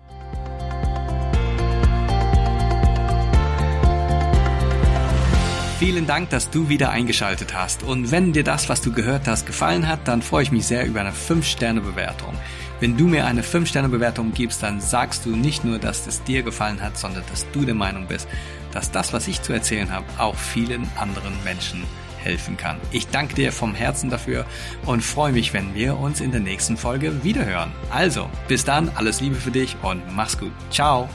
Vielen 5.79 6.07
Dank, 6.07 6.31
dass 6.31 6.49
du 6.49 6.69
wieder 6.69 6.91
eingeschaltet 6.91 7.55
hast. 7.55 7.83
Und 7.83 8.13
wenn 8.13 8.33
dir 8.33 8.45
das, 8.45 8.69
was 8.69 8.83
du 8.83 8.93
gehört 8.93 9.27
hast, 9.27 9.47
gefallen 9.47 9.89
hat, 9.89 10.07
dann 10.07 10.23
freue 10.23 10.45
ich 10.45 10.53
mich 10.53 10.65
sehr 10.65 10.87
über 10.87 11.01
eine 11.01 11.11
5-Sterne-Bewertung. 11.11 12.39
Wenn 12.83 12.97
du 12.97 13.07
mir 13.07 13.27
eine 13.27 13.43
5-Sterne-Bewertung 13.43 14.33
gibst, 14.33 14.65
dann 14.65 14.81
sagst 14.81 15.25
du 15.25 15.37
nicht 15.37 15.65
nur, 15.65 15.79
dass 15.79 16.09
es 16.09 16.25
dir 16.25 16.43
gefallen 16.43 16.83
hat, 16.83 16.99
sondern 16.99 17.23
dass 17.31 17.49
du 17.53 17.65
der 17.65 17.77
Meinung 17.77 18.09
bist, 18.09 18.27
dass 18.73 18.91
das, 18.91 19.13
was 19.13 19.29
ich 19.29 19.41
zu 19.41 19.53
erzählen 19.53 19.93
habe, 19.93 20.05
auch 20.19 20.35
vielen 20.35 20.91
anderen 20.99 21.33
Menschen 21.45 21.85
helfen 22.19 22.57
kann. 22.57 22.79
Ich 22.91 23.07
danke 23.07 23.37
dir 23.37 23.53
vom 23.53 23.73
Herzen 23.77 24.11
dafür 24.11 24.47
und 24.85 25.01
freue 25.05 25.31
mich, 25.31 25.55
wenn 25.55 25.77
wir 25.77 25.97
uns 25.97 26.21
in 26.21 26.33
der 26.33 26.41
nächsten 26.41 26.77
Folge 26.77 27.23
wiederhören. 27.23 27.71
Also, 27.91 28.29
bis 28.49 28.65
dann, 28.65 28.91
alles 28.97 29.21
Liebe 29.21 29.37
für 29.37 29.53
dich 29.53 29.77
und 29.83 30.03
mach's 30.17 30.37
gut. 30.37 30.51
Ciao. 30.73 31.09